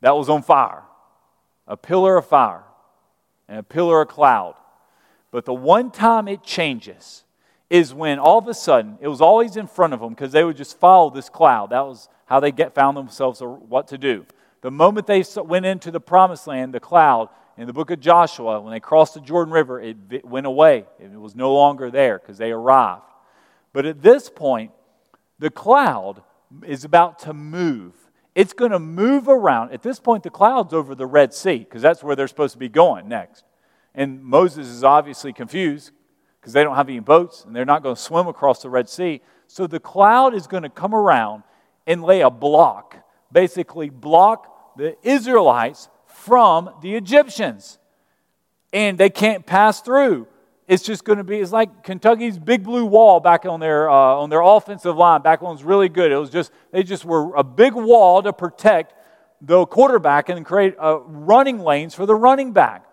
that 0.05 0.15
was 0.15 0.29
on 0.29 0.43
fire, 0.43 0.83
a 1.67 1.79
pillar 1.79 2.19
of 2.19 2.27
fire, 2.27 2.65
and 3.49 3.59
a 3.59 3.63
pillar 3.63 4.03
of 4.03 4.09
cloud. 4.09 4.55
But 5.31 5.47
the 5.47 5.55
one 5.55 5.91
time 5.91 6.29
it 6.29 6.43
changes 6.43 7.25
is 7.71 7.95
when 7.95 8.19
all 8.19 8.37
of 8.37 8.47
a 8.47 8.53
sudden, 8.53 8.99
it 9.01 9.09
was 9.09 9.23
always 9.23 9.57
in 9.57 9.67
front 9.67 9.95
of 9.95 10.01
them 10.01 10.11
because 10.11 10.31
they 10.31 10.45
would 10.45 10.59
just 10.59 10.79
follow 10.79 11.09
this 11.09 11.31
cloud. 11.31 11.71
That 11.71 11.87
was 11.87 12.11
how 12.27 12.39
they 12.39 12.53
get, 12.53 12.75
found 12.75 12.99
themselves 12.99 13.41
or 13.41 13.57
what 13.57 13.89
to 13.89 13.97
do. 13.97 14.27
The 14.61 14.71
moment 14.71 15.07
they 15.07 15.25
went 15.37 15.65
into 15.65 15.91
the 15.91 16.01
promised 16.01 16.47
land, 16.47 16.75
the 16.75 16.81
cloud 16.81 17.31
in 17.57 17.67
the 17.67 17.73
book 17.73 17.91
of 17.91 17.99
Joshua, 17.99 18.61
when 18.61 18.73
they 18.73 18.81
crossed 18.81 19.15
the 19.15 19.23
Jordan 19.23 19.55
River, 19.55 19.81
it 19.81 20.23
went 20.23 20.45
away. 20.45 20.85
It 21.01 21.19
was 21.19 21.35
no 21.35 21.55
longer 21.55 21.91
there 21.91 22.19
because 22.19 22.37
they 22.37 22.53
arrived. 22.53 23.05
But 23.73 23.87
at 23.87 24.03
this 24.03 24.29
point, 24.29 24.73
the 25.39 25.49
cloud 25.49 26.23
is 26.63 26.85
about 26.85 27.21
to 27.21 27.33
move. 27.33 27.95
It's 28.35 28.53
going 28.53 28.73
to 28.73 28.79
move 28.79 29.29
around. 29.29 29.73
At 29.73 29.83
this 29.83 30.01
point, 30.01 30.25
the 30.25 30.31
cloud's 30.31 30.75
over 30.75 30.95
the 30.95 31.07
Red 31.07 31.33
Sea 31.33 31.59
because 31.59 31.83
that's 31.83 32.03
where 32.03 32.17
they're 32.17 32.29
supposed 32.29 32.55
to 32.55 32.59
be 32.59 32.69
going 32.69 33.09
next. 33.09 33.45
And 33.95 34.25
Moses 34.25 34.67
is 34.67 34.83
obviously 34.83 35.33
confused 35.33 35.93
because 36.41 36.53
they 36.53 36.65
don't 36.65 36.75
have 36.75 36.89
any 36.89 36.99
boats 36.99 37.45
and 37.45 37.55
they're 37.55 37.65
not 37.65 37.83
going 37.83 37.95
to 37.95 38.01
swim 38.01 38.27
across 38.27 38.63
the 38.63 38.71
Red 38.71 38.89
Sea. 38.89 39.21
So 39.47 39.67
the 39.67 39.79
cloud 39.79 40.35
is 40.35 40.47
going 40.47 40.65
to 40.65 40.69
come 40.69 40.95
around 40.95 41.45
and 41.87 42.03
lay 42.03 42.23
a 42.23 42.31
block, 42.31 42.97
basically, 43.31 43.89
block 43.89 44.77
the 44.77 44.97
Israelites 45.03 45.89
from 46.07 46.71
the 46.83 46.97
Egyptians. 46.97 47.79
And 48.73 48.99
they 48.99 49.11
can't 49.11 49.47
pass 49.47 49.81
through. 49.81 50.27
It's 50.67 50.83
just 50.83 51.05
going 51.05 51.19
to 51.19 51.25
be, 51.25 51.39
it's 51.39 51.53
like 51.53 51.83
Kentucky's 51.83 52.39
big 52.39 52.65
blue 52.65 52.87
wall 52.87 53.21
back 53.21 53.45
on 53.45 53.61
their, 53.61 53.91
uh, 53.91 53.95
on 53.95 54.31
their 54.31 54.41
offensive 54.41 54.97
line. 54.97 55.21
Back 55.23 55.43
when 55.43 55.51
it 55.51 55.55
was 55.55 55.65
really 55.65 55.89
good. 55.89 56.11
It 56.11 56.17
was 56.17 56.31
just, 56.31 56.53
they 56.73 56.83
just 56.83 57.05
were 57.05 57.35
a 57.35 57.45
big 57.45 57.75
wall 57.75 58.23
to 58.23 58.33
protect 58.33 58.95
the 59.43 59.67
quarterback 59.67 60.31
and 60.31 60.45
create 60.45 60.75
uh, 60.79 61.01
running 61.01 61.59
lanes 61.59 61.95
for 61.95 62.07
the 62.07 62.15
running 62.15 62.53
back. 62.53 62.87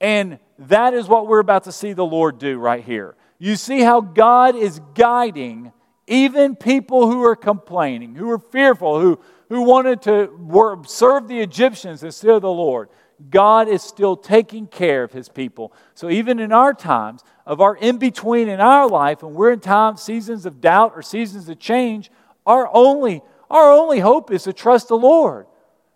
And 0.00 0.38
that 0.58 0.94
is 0.94 1.06
what 1.06 1.28
we're 1.28 1.38
about 1.38 1.64
to 1.64 1.72
see 1.72 1.92
the 1.92 2.04
Lord 2.04 2.38
do 2.38 2.58
right 2.58 2.84
here. 2.84 3.14
You 3.38 3.54
see 3.54 3.80
how 3.80 4.00
God 4.00 4.56
is 4.56 4.80
guiding 4.94 5.72
even 6.08 6.56
people 6.56 7.10
who 7.10 7.22
are 7.22 7.36
complaining, 7.36 8.14
who 8.14 8.30
are 8.30 8.38
fearful, 8.38 9.00
who, 9.00 9.20
who 9.48 9.62
wanted 9.62 10.02
to 10.02 10.82
serve 10.86 11.28
the 11.28 11.38
Egyptians 11.40 12.02
instead 12.02 12.30
of 12.30 12.42
the 12.42 12.50
Lord, 12.50 12.88
God 13.30 13.68
is 13.68 13.82
still 13.82 14.16
taking 14.16 14.66
care 14.66 15.02
of 15.02 15.12
his 15.12 15.28
people. 15.28 15.72
So 15.94 16.08
even 16.08 16.38
in 16.38 16.52
our 16.52 16.72
times 16.72 17.22
of 17.46 17.60
our 17.60 17.76
in 17.76 17.98
between 17.98 18.48
in 18.48 18.60
our 18.60 18.88
life, 18.88 19.22
when 19.22 19.34
we're 19.34 19.52
in 19.52 19.60
times, 19.60 20.02
seasons 20.02 20.46
of 20.46 20.60
doubt 20.60 20.92
or 20.94 21.02
seasons 21.02 21.48
of 21.48 21.58
change, 21.58 22.10
our 22.46 22.70
only, 22.72 23.22
our 23.50 23.72
only 23.72 24.00
hope 24.00 24.30
is 24.30 24.44
to 24.44 24.52
trust 24.52 24.88
the 24.88 24.96
Lord. 24.96 25.46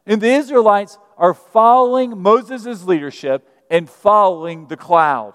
And 0.06 0.20
the 0.20 0.32
Israelites 0.32 0.98
are 1.16 1.34
following 1.34 2.20
Moses' 2.20 2.84
leadership 2.84 3.48
and 3.70 3.88
following 3.88 4.66
the 4.66 4.76
cloud. 4.76 5.34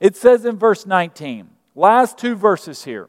It 0.00 0.16
says 0.16 0.44
in 0.44 0.56
verse 0.56 0.86
19, 0.86 1.50
last 1.74 2.18
two 2.18 2.34
verses 2.34 2.84
here. 2.84 3.08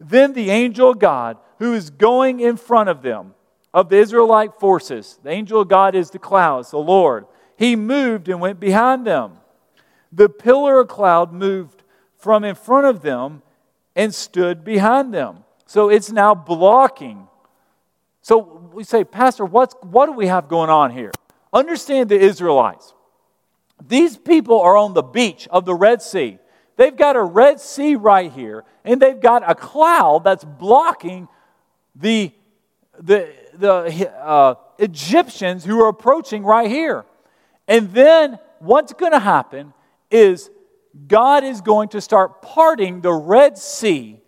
Then 0.00 0.32
the 0.32 0.50
angel 0.50 0.90
of 0.90 0.98
God, 0.98 1.38
who 1.58 1.74
is 1.74 1.90
going 1.90 2.40
in 2.40 2.56
front 2.56 2.88
of 2.88 3.02
them, 3.02 3.34
of 3.72 3.88
the 3.88 3.96
Israelite 3.96 4.58
forces. 4.58 5.18
The 5.22 5.30
angel 5.30 5.60
of 5.60 5.68
God 5.68 5.94
is 5.94 6.10
the 6.10 6.18
clouds, 6.18 6.70
the 6.70 6.78
Lord. 6.78 7.26
He 7.58 7.74
moved 7.74 8.28
and 8.28 8.40
went 8.40 8.60
behind 8.60 9.04
them. 9.04 9.32
The 10.12 10.28
pillar 10.28 10.78
of 10.78 10.86
cloud 10.86 11.32
moved 11.32 11.82
from 12.16 12.44
in 12.44 12.54
front 12.54 12.86
of 12.86 13.02
them 13.02 13.42
and 13.96 14.14
stood 14.14 14.64
behind 14.64 15.12
them. 15.12 15.42
So 15.66 15.88
it's 15.88 16.12
now 16.12 16.36
blocking. 16.36 17.26
So 18.22 18.70
we 18.72 18.84
say, 18.84 19.02
Pastor, 19.02 19.44
what's, 19.44 19.74
what 19.82 20.06
do 20.06 20.12
we 20.12 20.28
have 20.28 20.46
going 20.46 20.70
on 20.70 20.92
here? 20.92 21.10
Understand 21.52 22.08
the 22.08 22.16
Israelites. 22.16 22.94
These 23.84 24.16
people 24.16 24.60
are 24.60 24.76
on 24.76 24.94
the 24.94 25.02
beach 25.02 25.48
of 25.50 25.64
the 25.64 25.74
Red 25.74 26.00
Sea. 26.00 26.38
They've 26.76 26.96
got 26.96 27.16
a 27.16 27.22
Red 27.22 27.58
Sea 27.58 27.96
right 27.96 28.30
here, 28.30 28.64
and 28.84 29.02
they've 29.02 29.18
got 29.18 29.42
a 29.50 29.56
cloud 29.56 30.22
that's 30.22 30.44
blocking 30.44 31.26
the, 31.96 32.30
the, 33.00 33.32
the 33.54 34.12
uh, 34.16 34.54
Egyptians 34.78 35.64
who 35.64 35.80
are 35.82 35.88
approaching 35.88 36.44
right 36.44 36.70
here. 36.70 37.04
And 37.68 37.92
then 37.92 38.38
what's 38.58 38.94
going 38.94 39.12
to 39.12 39.20
happen 39.20 39.72
is 40.10 40.50
God 41.06 41.44
is 41.44 41.60
going 41.60 41.90
to 41.90 42.00
start 42.00 42.42
parting 42.42 43.02
the 43.02 43.12
Red 43.12 43.58
Sea, 43.58 44.20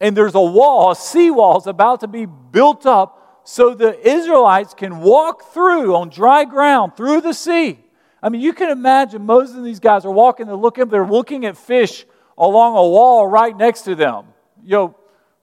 and 0.00 0.16
there's 0.16 0.34
a 0.34 0.40
wall, 0.40 0.90
a 0.92 0.96
sea 0.96 1.30
wall 1.30 1.58
is 1.58 1.66
about 1.66 2.00
to 2.00 2.08
be 2.08 2.26
built 2.26 2.86
up 2.86 3.40
so 3.44 3.74
the 3.74 3.98
Israelites 4.06 4.74
can 4.74 5.00
walk 5.00 5.52
through 5.52 5.96
on 5.96 6.10
dry 6.10 6.44
ground 6.44 6.96
through 6.96 7.22
the 7.22 7.32
sea. 7.32 7.78
I 8.22 8.28
mean, 8.28 8.40
you 8.40 8.52
can 8.52 8.70
imagine 8.70 9.26
Moses 9.26 9.56
and 9.56 9.66
these 9.66 9.80
guys 9.80 10.04
are 10.04 10.12
walking, 10.12 10.46
they're 10.46 10.54
looking, 10.54 10.88
they're 10.88 11.06
looking 11.06 11.44
at 11.46 11.56
fish 11.56 12.04
along 12.38 12.76
a 12.76 12.88
wall 12.88 13.26
right 13.26 13.56
next 13.56 13.82
to 13.82 13.94
them. 13.94 14.26
You 14.62 14.70
know, 14.70 14.96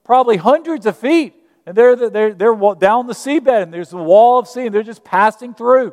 probably 0.04 0.38
hundreds 0.38 0.86
of 0.86 0.96
feet. 0.96 1.34
And 1.66 1.76
they're, 1.76 1.94
they're, 1.94 2.32
they're 2.32 2.74
down 2.74 3.06
the 3.06 3.12
seabed, 3.12 3.62
and 3.62 3.72
there's 3.72 3.92
a 3.92 3.96
wall 3.98 4.38
of 4.38 4.48
sea, 4.48 4.66
and 4.66 4.74
they're 4.74 4.82
just 4.82 5.04
passing 5.04 5.54
through. 5.54 5.92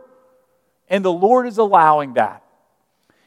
And 0.90 1.04
the 1.04 1.12
Lord 1.12 1.48
is 1.48 1.58
allowing 1.58 2.14
that. 2.14 2.44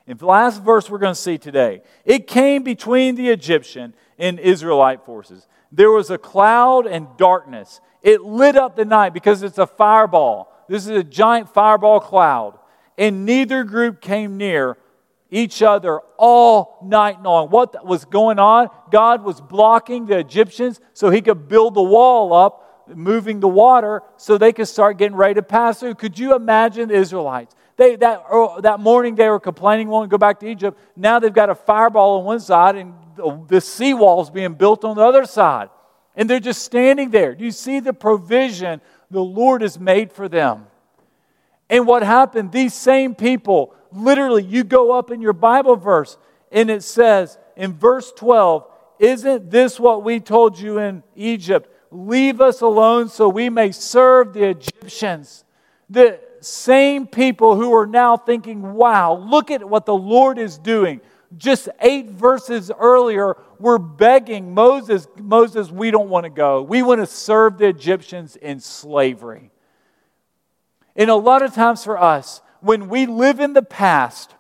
In 0.06 0.16
the 0.16 0.26
last 0.26 0.62
verse 0.62 0.90
we're 0.90 0.98
going 0.98 1.14
to 1.14 1.20
see 1.20 1.38
today, 1.38 1.82
it 2.04 2.26
came 2.26 2.62
between 2.62 3.14
the 3.14 3.28
Egyptian 3.28 3.94
and 4.18 4.40
Israelite 4.40 5.04
forces. 5.04 5.46
There 5.70 5.90
was 5.90 6.10
a 6.10 6.18
cloud 6.18 6.86
and 6.86 7.06
darkness. 7.16 7.80
It 8.02 8.22
lit 8.22 8.56
up 8.56 8.76
the 8.76 8.84
night 8.84 9.14
because 9.14 9.42
it's 9.42 9.58
a 9.58 9.66
fireball. 9.66 10.52
This 10.68 10.84
is 10.86 10.96
a 10.96 11.04
giant 11.04 11.52
fireball 11.52 12.00
cloud 12.00 12.58
and 13.00 13.24
neither 13.24 13.64
group 13.64 14.02
came 14.02 14.36
near 14.36 14.76
each 15.30 15.62
other 15.62 16.00
all 16.18 16.78
night 16.84 17.22
long. 17.22 17.48
What 17.48 17.86
was 17.86 18.04
going 18.04 18.38
on? 18.38 18.68
God 18.90 19.24
was 19.24 19.40
blocking 19.40 20.04
the 20.04 20.18
Egyptians 20.18 20.80
so 20.92 21.08
he 21.08 21.22
could 21.22 21.48
build 21.48 21.74
the 21.74 21.82
wall 21.82 22.34
up, 22.34 22.69
moving 22.94 23.40
the 23.40 23.48
water 23.48 24.02
so 24.16 24.38
they 24.38 24.52
could 24.52 24.68
start 24.68 24.98
getting 24.98 25.16
ready 25.16 25.34
to 25.34 25.42
pass 25.42 25.80
through. 25.80 25.94
Could 25.94 26.18
you 26.18 26.34
imagine 26.34 26.88
the 26.88 26.94
Israelites? 26.94 27.54
They, 27.76 27.96
that, 27.96 28.24
oh, 28.30 28.60
that 28.60 28.80
morning 28.80 29.14
they 29.14 29.28
were 29.28 29.40
complaining, 29.40 29.88
wanting 29.88 30.10
to 30.10 30.12
go 30.12 30.18
back 30.18 30.40
to 30.40 30.46
Egypt. 30.46 30.78
Now 30.96 31.18
they've 31.18 31.32
got 31.32 31.50
a 31.50 31.54
fireball 31.54 32.18
on 32.18 32.24
one 32.24 32.40
side 32.40 32.76
and 32.76 32.94
the 33.48 33.60
seawall 33.60 34.22
is 34.22 34.30
being 34.30 34.54
built 34.54 34.84
on 34.84 34.96
the 34.96 35.02
other 35.02 35.24
side. 35.24 35.70
And 36.14 36.28
they're 36.28 36.40
just 36.40 36.62
standing 36.62 37.10
there. 37.10 37.34
Do 37.34 37.44
you 37.44 37.50
see 37.50 37.80
the 37.80 37.92
provision 37.92 38.80
the 39.10 39.22
Lord 39.22 39.62
has 39.62 39.78
made 39.78 40.12
for 40.12 40.28
them? 40.28 40.66
And 41.70 41.86
what 41.86 42.02
happened? 42.02 42.52
These 42.52 42.74
same 42.74 43.14
people, 43.14 43.74
literally, 43.92 44.42
you 44.42 44.64
go 44.64 44.92
up 44.92 45.10
in 45.10 45.22
your 45.22 45.32
Bible 45.32 45.76
verse 45.76 46.18
and 46.50 46.68
it 46.70 46.82
says 46.82 47.38
in 47.56 47.72
verse 47.72 48.12
12, 48.12 48.66
Isn't 48.98 49.50
this 49.50 49.78
what 49.78 50.02
we 50.02 50.20
told 50.20 50.58
you 50.58 50.78
in 50.78 51.02
Egypt? 51.14 51.72
Leave 51.90 52.40
us 52.40 52.60
alone 52.60 53.08
so 53.08 53.28
we 53.28 53.50
may 53.50 53.72
serve 53.72 54.32
the 54.32 54.44
Egyptians. 54.44 55.44
The 55.88 56.20
same 56.40 57.06
people 57.06 57.56
who 57.56 57.74
are 57.74 57.86
now 57.86 58.16
thinking, 58.16 58.74
wow, 58.74 59.14
look 59.14 59.50
at 59.50 59.68
what 59.68 59.86
the 59.86 59.94
Lord 59.94 60.38
is 60.38 60.56
doing. 60.56 61.00
Just 61.36 61.68
eight 61.80 62.10
verses 62.10 62.70
earlier, 62.78 63.36
we're 63.58 63.78
begging 63.78 64.54
Moses, 64.54 65.06
Moses, 65.16 65.70
we 65.70 65.90
don't 65.90 66.08
want 66.08 66.24
to 66.24 66.30
go. 66.30 66.62
We 66.62 66.82
want 66.82 67.00
to 67.00 67.06
serve 67.06 67.58
the 67.58 67.68
Egyptians 67.68 68.36
in 68.36 68.60
slavery. 68.60 69.50
And 70.96 71.10
a 71.10 71.14
lot 71.14 71.42
of 71.42 71.54
times 71.54 71.84
for 71.84 72.00
us, 72.00 72.40
when 72.60 72.88
we 72.88 73.06
live 73.06 73.40
in 73.40 73.52
the 73.52 73.62
past, 73.62 74.34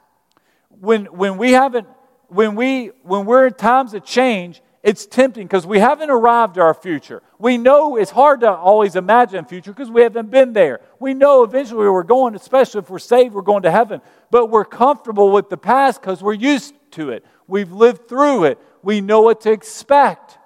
when, 0.68 1.06
when 1.06 1.36
we 1.36 1.52
haven't, 1.52 1.86
when, 2.28 2.54
we, 2.54 2.88
when 3.02 3.24
we're 3.24 3.46
in 3.46 3.54
times 3.54 3.94
of 3.94 4.04
change, 4.04 4.62
it's 4.82 5.04
tempting 5.04 5.46
because 5.46 5.66
we 5.66 5.78
haven't 5.78 6.08
arrived 6.08 6.56
at 6.56 6.62
our 6.62 6.72
future. 6.72 7.22
We 7.38 7.58
know 7.58 7.96
it's 7.96 8.10
hard 8.10 8.40
to 8.40 8.50
always 8.50 8.96
imagine 8.96 9.44
future 9.44 9.72
because 9.72 9.90
we 9.90 10.02
haven't 10.02 10.30
been 10.30 10.54
there. 10.54 10.80
We 10.98 11.12
know 11.12 11.42
eventually 11.42 11.88
we're 11.88 12.02
going, 12.02 12.34
especially 12.34 12.78
if 12.80 12.88
we're 12.88 12.98
saved, 12.98 13.34
we're 13.34 13.42
going 13.42 13.64
to 13.64 13.70
heaven. 13.70 14.00
But 14.30 14.46
we're 14.46 14.64
comfortable 14.64 15.32
with 15.32 15.50
the 15.50 15.58
past 15.58 16.00
because 16.00 16.22
we're 16.22 16.32
used 16.32 16.74
to 16.92 17.10
it. 17.10 17.26
We've 17.46 17.72
lived 17.72 18.08
through 18.08 18.44
it. 18.44 18.58
We 18.82 19.02
know 19.02 19.20
what 19.20 19.42
to 19.42 19.52
expect. 19.52 20.38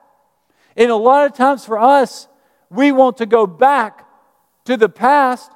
And 0.77 0.91
a 0.91 0.97
lot 0.97 1.27
of 1.27 1.37
times 1.37 1.65
for 1.65 1.79
us, 1.79 2.27
we 2.71 2.91
want 2.91 3.19
to 3.19 3.27
go 3.27 3.47
back 3.47 4.05
to 4.65 4.77
the 4.77 4.89
past 4.89 5.53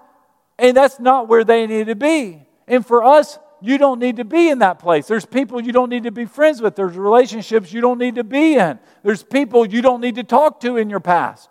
and 0.59 0.77
that's 0.77 1.01
not 1.01 1.29
where 1.29 1.45
they 1.45 1.67
need 1.67 1.87
to 1.87 1.95
be. 1.95 2.47
And 2.67 2.85
for 2.85 3.03
us, 3.05 3.39
you 3.61 3.79
don't 3.79 3.99
need 3.99 4.17
to 4.17 4.25
be 4.25 4.49
in 4.49 4.61
that 4.61 4.79
place. 4.79 5.07
There's 5.07 5.27
people 5.27 5.61
you 5.61 5.73
don't 5.73 5.91
need 5.91 6.05
to 6.05 6.11
be 6.11 6.25
friends 6.25 6.61
with. 6.61 6.77
There's 6.77 6.97
relationships 6.97 7.73
you 7.73 7.81
don't 7.81 7.99
need 7.99 8.15
to 8.17 8.25
be 8.25 8.55
in. 8.55 8.79
There's 9.03 9.23
people 9.23 9.67
you 9.67 9.83
don't 9.83 10.01
need 10.01 10.15
to 10.17 10.25
talk 10.25 10.61
to 10.61 10.77
in 10.77 10.89
your 10.91 11.01
past. 11.01 11.49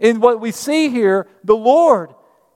And 0.00 0.20
what 0.20 0.40
we 0.40 0.50
see 0.50 0.88
here, 0.88 1.28
the 1.44 1.56
Lord, 1.56 2.14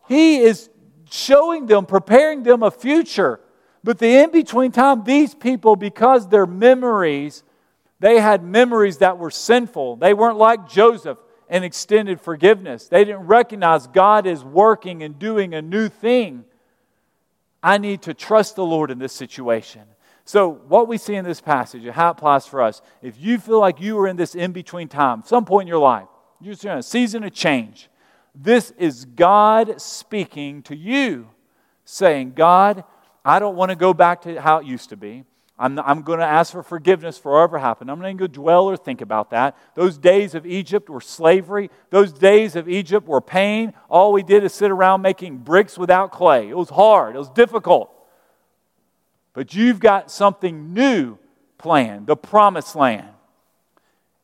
He 0.09 0.39
is 0.39 0.71
showing 1.11 1.67
them, 1.67 1.87
preparing 1.87 2.43
them 2.43 2.63
a 2.63 2.71
future. 2.71 3.41
But 3.85 3.99
the 3.99 4.17
in 4.17 4.33
between 4.33 4.73
time, 4.73 5.05
these 5.05 5.35
people, 5.35 5.77
because 5.77 6.29
their 6.29 6.47
memories, 6.47 7.45
they 8.01 8.19
had 8.19 8.43
memories 8.43 8.99
that 8.99 9.19
were 9.19 9.31
sinful. 9.31 9.97
They 9.97 10.13
weren't 10.13 10.39
like 10.39 10.69
Joseph 10.69 11.19
and 11.49 11.65
extended 11.65 12.21
forgiveness. 12.21 12.89
They 12.89 13.05
didn't 13.05 13.27
recognize 13.27 13.87
God 13.87 14.27
is 14.27 14.43
working 14.43 15.05
and 15.05 15.19
doing 15.19 15.55
a 15.55 15.63
new 15.63 15.89
thing. 15.89 16.46
I 17.67 17.79
need 17.79 18.03
to 18.03 18.15
trust 18.15 18.55
the 18.55 18.65
Lord 18.65 18.93
in 18.93 19.01
this 19.01 19.13
situation. 19.13 19.83
So, 20.25 20.49
what 20.69 20.87
we 20.87 20.99
see 20.99 21.17
in 21.17 21.25
this 21.25 21.41
passage 21.41 21.85
and 21.85 21.93
how 21.93 22.11
it 22.11 22.11
applies 22.13 22.47
for 22.47 22.63
us, 22.63 22.81
if 23.03 23.19
you 23.19 23.39
feel 23.39 23.59
like 23.59 23.81
you 23.81 23.99
are 23.99 24.07
in 24.07 24.15
this 24.15 24.37
in 24.37 24.53
between 24.53 24.87
time, 24.87 25.25
some 25.27 25.45
point 25.45 25.65
in 25.65 25.69
your 25.69 25.81
life, 25.81 26.07
you're 26.41 26.55
in 26.63 26.79
a 26.79 26.83
season 26.83 27.25
of 27.25 27.33
change, 27.33 27.89
this 28.37 28.71
is 28.79 29.05
God 29.05 29.81
speaking 29.81 30.63
to 30.63 30.77
you, 30.77 31.29
saying, 31.85 32.35
God, 32.37 32.85
I 33.25 33.41
don't 33.41 33.57
want 33.57 33.71
to 33.71 33.77
go 33.77 33.93
back 33.93 34.23
to 34.23 34.41
how 34.41 34.59
it 34.59 34.67
used 34.67 34.91
to 34.91 34.97
be. 34.97 35.25
I'm, 35.59 35.79
I'm 35.79 36.03
going 36.03 36.19
to 36.19 36.27
ask 36.27 36.53
for 36.53 36.63
forgiveness 36.63 37.17
for 37.17 37.33
whatever 37.33 37.59
happened. 37.59 37.91
I'm 37.91 37.99
not 37.99 38.05
going 38.05 38.19
to 38.19 38.29
dwell 38.29 38.67
or 38.67 38.77
think 38.77 39.01
about 39.01 39.31
that. 39.31 39.57
Those 39.75 39.97
days 39.97 40.35
of 40.35 40.45
Egypt 40.47 40.91
were 40.91 41.01
slavery. 41.01 41.71
Those 41.91 42.13
days 42.13 42.57
of 42.57 42.69
Egypt 42.69 43.07
were 43.07 43.23
pain. 43.23 43.73
All 43.89 44.13
we 44.13 44.23
did 44.23 44.45
is 44.45 44.53
sit 44.53 44.71
around 44.71 45.01
making 45.01 45.39
bricks 45.39 45.79
without 45.79 46.13
clay. 46.13 46.49
It 46.49 46.57
was 46.57 46.69
hard, 46.69 47.17
it 47.17 47.19
was 47.19 47.31
difficult. 47.31 47.91
But 49.33 49.55
you've 49.55 49.81
got 49.81 50.11
something 50.11 50.75
new 50.75 51.19
planned 51.59 52.07
the 52.07 52.17
promised 52.17 52.77
land. 52.77 53.09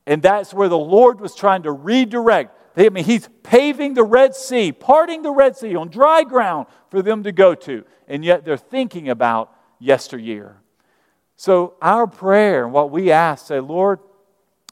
And 0.06 0.22
that's 0.22 0.52
where 0.52 0.68
the 0.68 0.78
Lord 0.78 1.20
was 1.20 1.34
trying 1.34 1.62
to 1.62 1.72
redirect. 1.72 2.58
I 2.76 2.88
mean, 2.88 3.04
He's 3.04 3.28
paving 3.42 3.94
the 3.94 4.04
Red 4.04 4.34
Sea, 4.34 4.72
parting 4.72 5.22
the 5.22 5.30
Red 5.30 5.56
Sea 5.56 5.76
on 5.76 5.88
dry 5.88 6.24
ground 6.24 6.66
for 6.90 7.02
them 7.02 7.22
to 7.22 7.32
go 7.32 7.54
to. 7.54 7.84
And 8.08 8.24
yet 8.24 8.44
they're 8.44 8.56
thinking 8.56 9.08
about 9.08 9.54
yesteryear. 9.78 10.61
So, 11.42 11.74
our 11.82 12.06
prayer 12.06 12.62
and 12.62 12.72
what 12.72 12.92
we 12.92 13.10
ask, 13.10 13.48
say, 13.48 13.58
Lord, 13.58 13.98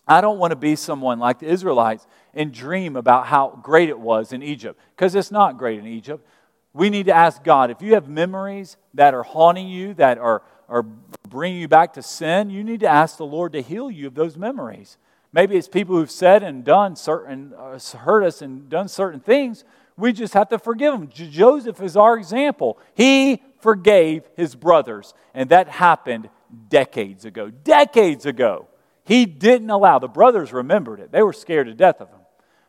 I 0.06 0.20
don't 0.20 0.38
want 0.38 0.52
to 0.52 0.56
be 0.56 0.76
someone 0.76 1.18
like 1.18 1.40
the 1.40 1.48
Israelites 1.48 2.06
and 2.32 2.52
dream 2.52 2.94
about 2.94 3.26
how 3.26 3.58
great 3.60 3.88
it 3.88 3.98
was 3.98 4.32
in 4.32 4.40
Egypt, 4.40 4.78
because 4.94 5.16
it's 5.16 5.32
not 5.32 5.58
great 5.58 5.80
in 5.80 5.86
Egypt. 5.88 6.24
We 6.72 6.88
need 6.88 7.06
to 7.06 7.12
ask 7.12 7.42
God 7.42 7.72
if 7.72 7.82
you 7.82 7.94
have 7.94 8.08
memories 8.08 8.76
that 8.94 9.14
are 9.14 9.24
haunting 9.24 9.66
you, 9.66 9.94
that 9.94 10.18
are, 10.18 10.42
are 10.68 10.84
bringing 11.28 11.60
you 11.60 11.66
back 11.66 11.94
to 11.94 12.04
sin, 12.04 12.50
you 12.50 12.62
need 12.62 12.78
to 12.80 12.88
ask 12.88 13.16
the 13.16 13.26
Lord 13.26 13.52
to 13.54 13.62
heal 13.62 13.90
you 13.90 14.06
of 14.06 14.14
those 14.14 14.36
memories. 14.36 14.96
Maybe 15.32 15.56
it's 15.56 15.66
people 15.66 15.96
who've 15.96 16.08
said 16.08 16.44
and 16.44 16.62
done 16.62 16.94
certain, 16.94 17.52
uh, 17.58 17.80
hurt 17.98 18.22
us 18.22 18.42
and 18.42 18.68
done 18.68 18.86
certain 18.86 19.18
things. 19.18 19.64
We 19.96 20.12
just 20.12 20.34
have 20.34 20.48
to 20.50 20.58
forgive 20.60 20.92
them. 20.92 21.08
Joseph 21.12 21.82
is 21.82 21.96
our 21.96 22.16
example. 22.16 22.78
He 22.94 23.42
forgave 23.58 24.22
his 24.36 24.54
brothers, 24.54 25.14
and 25.34 25.50
that 25.50 25.66
happened 25.66 26.28
decades 26.68 27.24
ago. 27.24 27.50
Decades 27.50 28.26
ago. 28.26 28.68
He 29.04 29.26
didn't 29.26 29.70
allow, 29.70 29.98
the 29.98 30.08
brothers 30.08 30.52
remembered 30.52 31.00
it. 31.00 31.10
They 31.10 31.22
were 31.22 31.32
scared 31.32 31.66
to 31.66 31.74
death 31.74 32.00
of 32.00 32.10
him. 32.10 32.20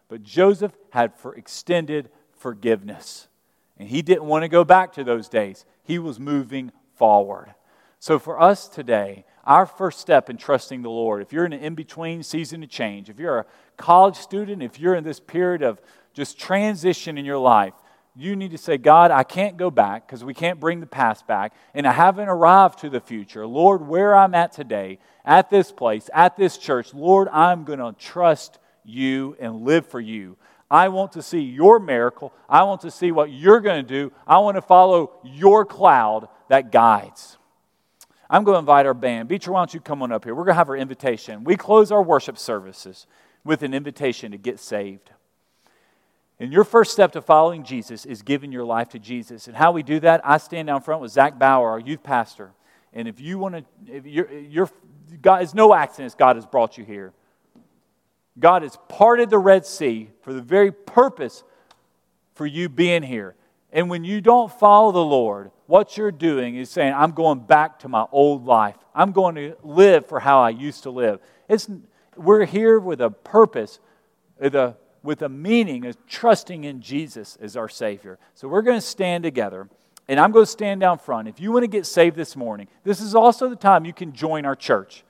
But 0.08 0.24
Joseph 0.24 0.74
had 0.90 1.16
for 1.16 1.36
extended 1.36 2.10
forgiveness. 2.38 3.28
And 3.78 3.88
he 3.90 4.02
didn't 4.02 4.26
want 4.26 4.44
to 4.44 4.50
go 4.50 4.64
back 4.64 4.94
to 4.94 5.04
those 5.04 5.30
days. 5.30 5.66
He 5.84 6.00
was 6.00 6.20
moving 6.20 6.72
forward. 6.96 7.54
So 8.00 8.18
for 8.20 8.42
us 8.42 8.68
today, 8.68 9.26
our 9.44 9.66
first 9.66 10.00
step 10.00 10.30
in 10.30 10.38
trusting 10.38 10.82
the 10.82 10.90
Lord, 10.90 11.22
if 11.22 11.34
you're 11.34 11.46
in 11.46 11.54
an 11.54 11.62
in 11.62 11.76
between 11.76 12.24
season 12.24 12.64
of 12.64 12.70
change, 12.70 13.10
if 13.10 13.20
you're 13.20 13.40
a 13.40 13.46
college 13.78 14.16
student, 14.16 14.62
if 14.62 14.80
you're 14.80 14.96
in 14.96 15.04
this 15.04 15.20
period 15.20 15.62
of 15.62 15.82
just 16.14 16.40
transition 16.40 17.18
in 17.18 17.26
your 17.26 17.38
life, 17.38 17.74
you 18.16 18.36
need 18.36 18.52
to 18.52 18.58
say, 18.58 18.78
God, 18.78 19.10
I 19.12 19.24
can't 19.24 19.56
go 19.56 19.72
back 19.72 20.06
because 20.06 20.24
we 20.24 20.34
can't 20.34 20.60
bring 20.60 20.80
the 20.82 20.86
past 20.86 21.26
back, 21.28 21.54
and 21.74 21.88
I 21.88 21.94
haven't 21.94 22.28
arrived 22.28 22.80
to 22.80 22.90
the 22.90 23.00
future. 23.00 23.48
Lord, 23.48 23.88
where 23.88 24.16
I'm 24.16 24.36
at 24.36 24.52
today, 24.52 25.00
at 25.24 25.50
this 25.50 25.72
place, 25.72 26.10
at 26.14 26.36
this 26.36 26.58
church, 26.58 26.94
Lord, 26.94 27.30
I'm 27.30 27.64
going 27.64 27.80
to 27.80 27.94
trust 27.98 28.60
you 28.84 29.38
and 29.40 29.62
live 29.62 29.86
for 29.86 30.00
you. 30.00 30.38
I 30.70 30.90
want 30.90 31.14
to 31.14 31.22
see 31.22 31.40
your 31.40 31.80
miracle. 31.80 32.34
I 32.50 32.64
want 32.64 32.82
to 32.82 32.92
see 32.92 33.12
what 33.12 33.32
you're 33.32 33.60
going 33.60 33.86
to 33.86 33.88
do. 33.88 34.12
I 34.26 34.40
want 34.40 34.56
to 34.56 34.62
follow 34.62 35.20
your 35.24 35.66
cloud 35.66 36.28
that 36.50 36.72
guides. 36.72 37.38
I'm 38.30 38.46
going 38.46 38.56
to 38.56 38.60
invite 38.60 38.86
our 38.86 38.94
band. 38.94 39.28
Beecher, 39.28 39.52
why 39.52 39.60
don't 39.60 39.74
you 39.74 39.82
come 39.82 40.02
on 40.02 40.12
up 40.12 40.24
here? 40.24 40.34
We're 40.34 40.46
going 40.46 40.54
to 40.54 40.58
have 40.58 40.70
our 40.70 40.78
invitation. 40.78 41.44
We 41.44 41.58
close 41.58 41.92
our 41.92 42.02
worship 42.02 42.38
services 42.38 43.06
with 43.44 43.64
an 43.64 43.74
invitation 43.74 44.32
to 44.32 44.38
get 44.38 44.60
saved. 44.60 45.12
And 46.42 46.52
your 46.52 46.64
first 46.64 46.92
step 46.92 47.12
to 47.12 47.22
following 47.22 47.64
Jesus 47.64 48.04
is 48.04 48.24
giving 48.24 48.52
your 48.52 48.64
life 48.66 48.90
to 48.90 49.00
Jesus. 49.00 49.46
And 49.46 49.56
how 49.56 49.72
we 49.72 49.84
do 49.84 50.00
that, 50.00 50.22
I 50.24 50.40
stand 50.40 50.70
down 50.70 50.82
front 50.82 51.00
with 51.00 51.12
Zach 51.12 51.38
Bauer, 51.38 51.70
our 51.70 51.80
youth 51.80 52.02
pastor. 52.02 52.52
And 52.94 53.08
if 53.08 53.20
you 53.20 53.38
want 53.38 53.58
to, 53.58 53.64
if 53.88 54.08
you're, 54.08 54.28
you're, 54.34 54.70
God, 55.22 55.44
it's 55.44 55.54
no 55.54 55.76
accident 55.76 56.18
God 56.18 56.38
has 56.38 56.48
brought 56.48 56.80
you 56.80 56.84
here. 56.84 57.14
God 58.40 58.64
has 58.64 58.76
parted 58.90 59.30
the 59.30 59.38
Red 59.38 59.68
Sea 59.68 60.10
for 60.24 60.34
the 60.34 60.42
very 60.42 60.72
purpose 60.72 61.44
for 62.34 62.48
you 62.48 62.70
being 62.70 63.04
here. 63.04 63.36
And 63.72 63.88
when 63.88 64.04
you 64.04 64.20
don't 64.20 64.52
follow 64.52 64.92
the 64.92 64.98
Lord, 64.98 65.52
what 65.68 65.96
you're 65.96 66.12
doing 66.12 66.56
is 66.56 66.72
saying, 66.72 66.96
I'm 66.96 67.12
going 67.12 67.42
back 67.42 67.78
to 67.80 67.88
my 67.88 68.08
old 68.12 68.48
life. 68.48 68.78
I'm 68.96 69.12
going 69.12 69.36
to 69.36 69.56
live 69.62 70.08
for 70.08 70.20
how 70.20 70.40
I 70.40 70.50
used 70.50 70.82
to 70.84 70.90
live. 70.90 71.20
It's, 71.48 71.70
we're 72.16 72.46
here 72.46 72.80
with 72.80 73.00
a 73.00 73.12
purpose, 73.12 73.80
a, 74.42 74.76
with 75.04 75.22
a 75.22 75.30
meaning 75.30 75.86
of 75.86 75.98
trusting 76.08 76.64
in 76.64 76.82
Jesus 76.82 77.38
as 77.42 77.58
our 77.58 77.70
Savior. 77.70 78.20
So 78.36 78.48
we're 78.48 78.62
going 78.62 78.78
to 78.78 78.86
stand 78.86 79.24
together, 79.24 79.68
and 80.08 80.20
I'm 80.20 80.32
going 80.32 80.46
to 80.46 80.52
stand 80.52 80.82
down 80.82 81.00
front. 81.00 81.28
If 81.28 81.40
you 81.40 81.52
want 81.52 81.64
to 81.64 81.68
get 81.68 81.86
saved 81.86 82.16
this 82.16 82.36
morning, 82.36 82.68
this 82.84 83.02
is 83.02 83.16
also 83.16 83.50
the 83.50 83.56
time 83.56 83.86
you 83.86 83.94
can 83.94 84.14
join 84.14 84.46
our 84.46 84.56
church. 84.56 85.04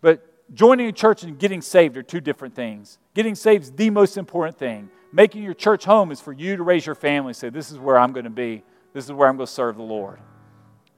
But 0.00 0.54
joining 0.54 0.88
a 0.88 0.92
church 0.92 1.22
and 1.22 1.38
getting 1.38 1.62
saved 1.62 1.96
are 1.96 2.02
two 2.02 2.20
different 2.20 2.54
things. 2.54 2.98
Getting 3.14 3.34
saved 3.34 3.64
is 3.64 3.72
the 3.72 3.90
most 3.90 4.16
important 4.16 4.58
thing. 4.58 4.90
Making 5.12 5.42
your 5.42 5.54
church 5.54 5.84
home 5.84 6.10
is 6.10 6.20
for 6.20 6.32
you 6.32 6.56
to 6.56 6.62
raise 6.62 6.86
your 6.86 6.94
family 6.94 7.30
and 7.30 7.36
say, 7.36 7.50
This 7.50 7.70
is 7.70 7.78
where 7.78 7.98
I'm 7.98 8.12
going 8.12 8.24
to 8.24 8.30
be. 8.30 8.62
This 8.92 9.04
is 9.04 9.12
where 9.12 9.28
I'm 9.28 9.36
going 9.36 9.46
to 9.46 9.52
serve 9.52 9.76
the 9.76 9.82
Lord. 9.82 10.18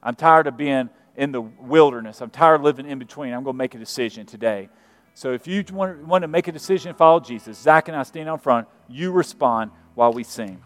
I'm 0.03 0.15
tired 0.15 0.47
of 0.47 0.57
being 0.57 0.91
in 1.17 1.33
the 1.33 1.41
wilderness. 1.41 2.21
I'm 2.21 2.31
tired 2.31 2.57
of 2.57 2.63
living 2.63 2.87
in 2.87 2.99
between. 2.99 3.33
I'm 3.33 3.45
going 3.45 3.55
to 3.55 3.59
make 3.59 3.75
a 3.75 3.79
decision 3.79 4.27
today. 4.27 4.69
So 5.15 5.33
if 5.33 5.47
you 5.47 5.65
want, 5.73 6.23
to 6.23 6.29
make 6.29 6.49
a 6.49 6.53
decision 6.53 6.91
and 6.91 6.99
follow 6.99 7.21
Jesus, 7.21 7.57
Zach 7.57 7.89
and 7.89 7.97
I 7.97 8.03
stand 8.03 8.29
out 8.29 8.43
front. 8.43 8.67
You 8.89 9.13
respond 9.13 9.71
while 9.95 10.13
we 10.13 10.25
sing. 10.25 10.61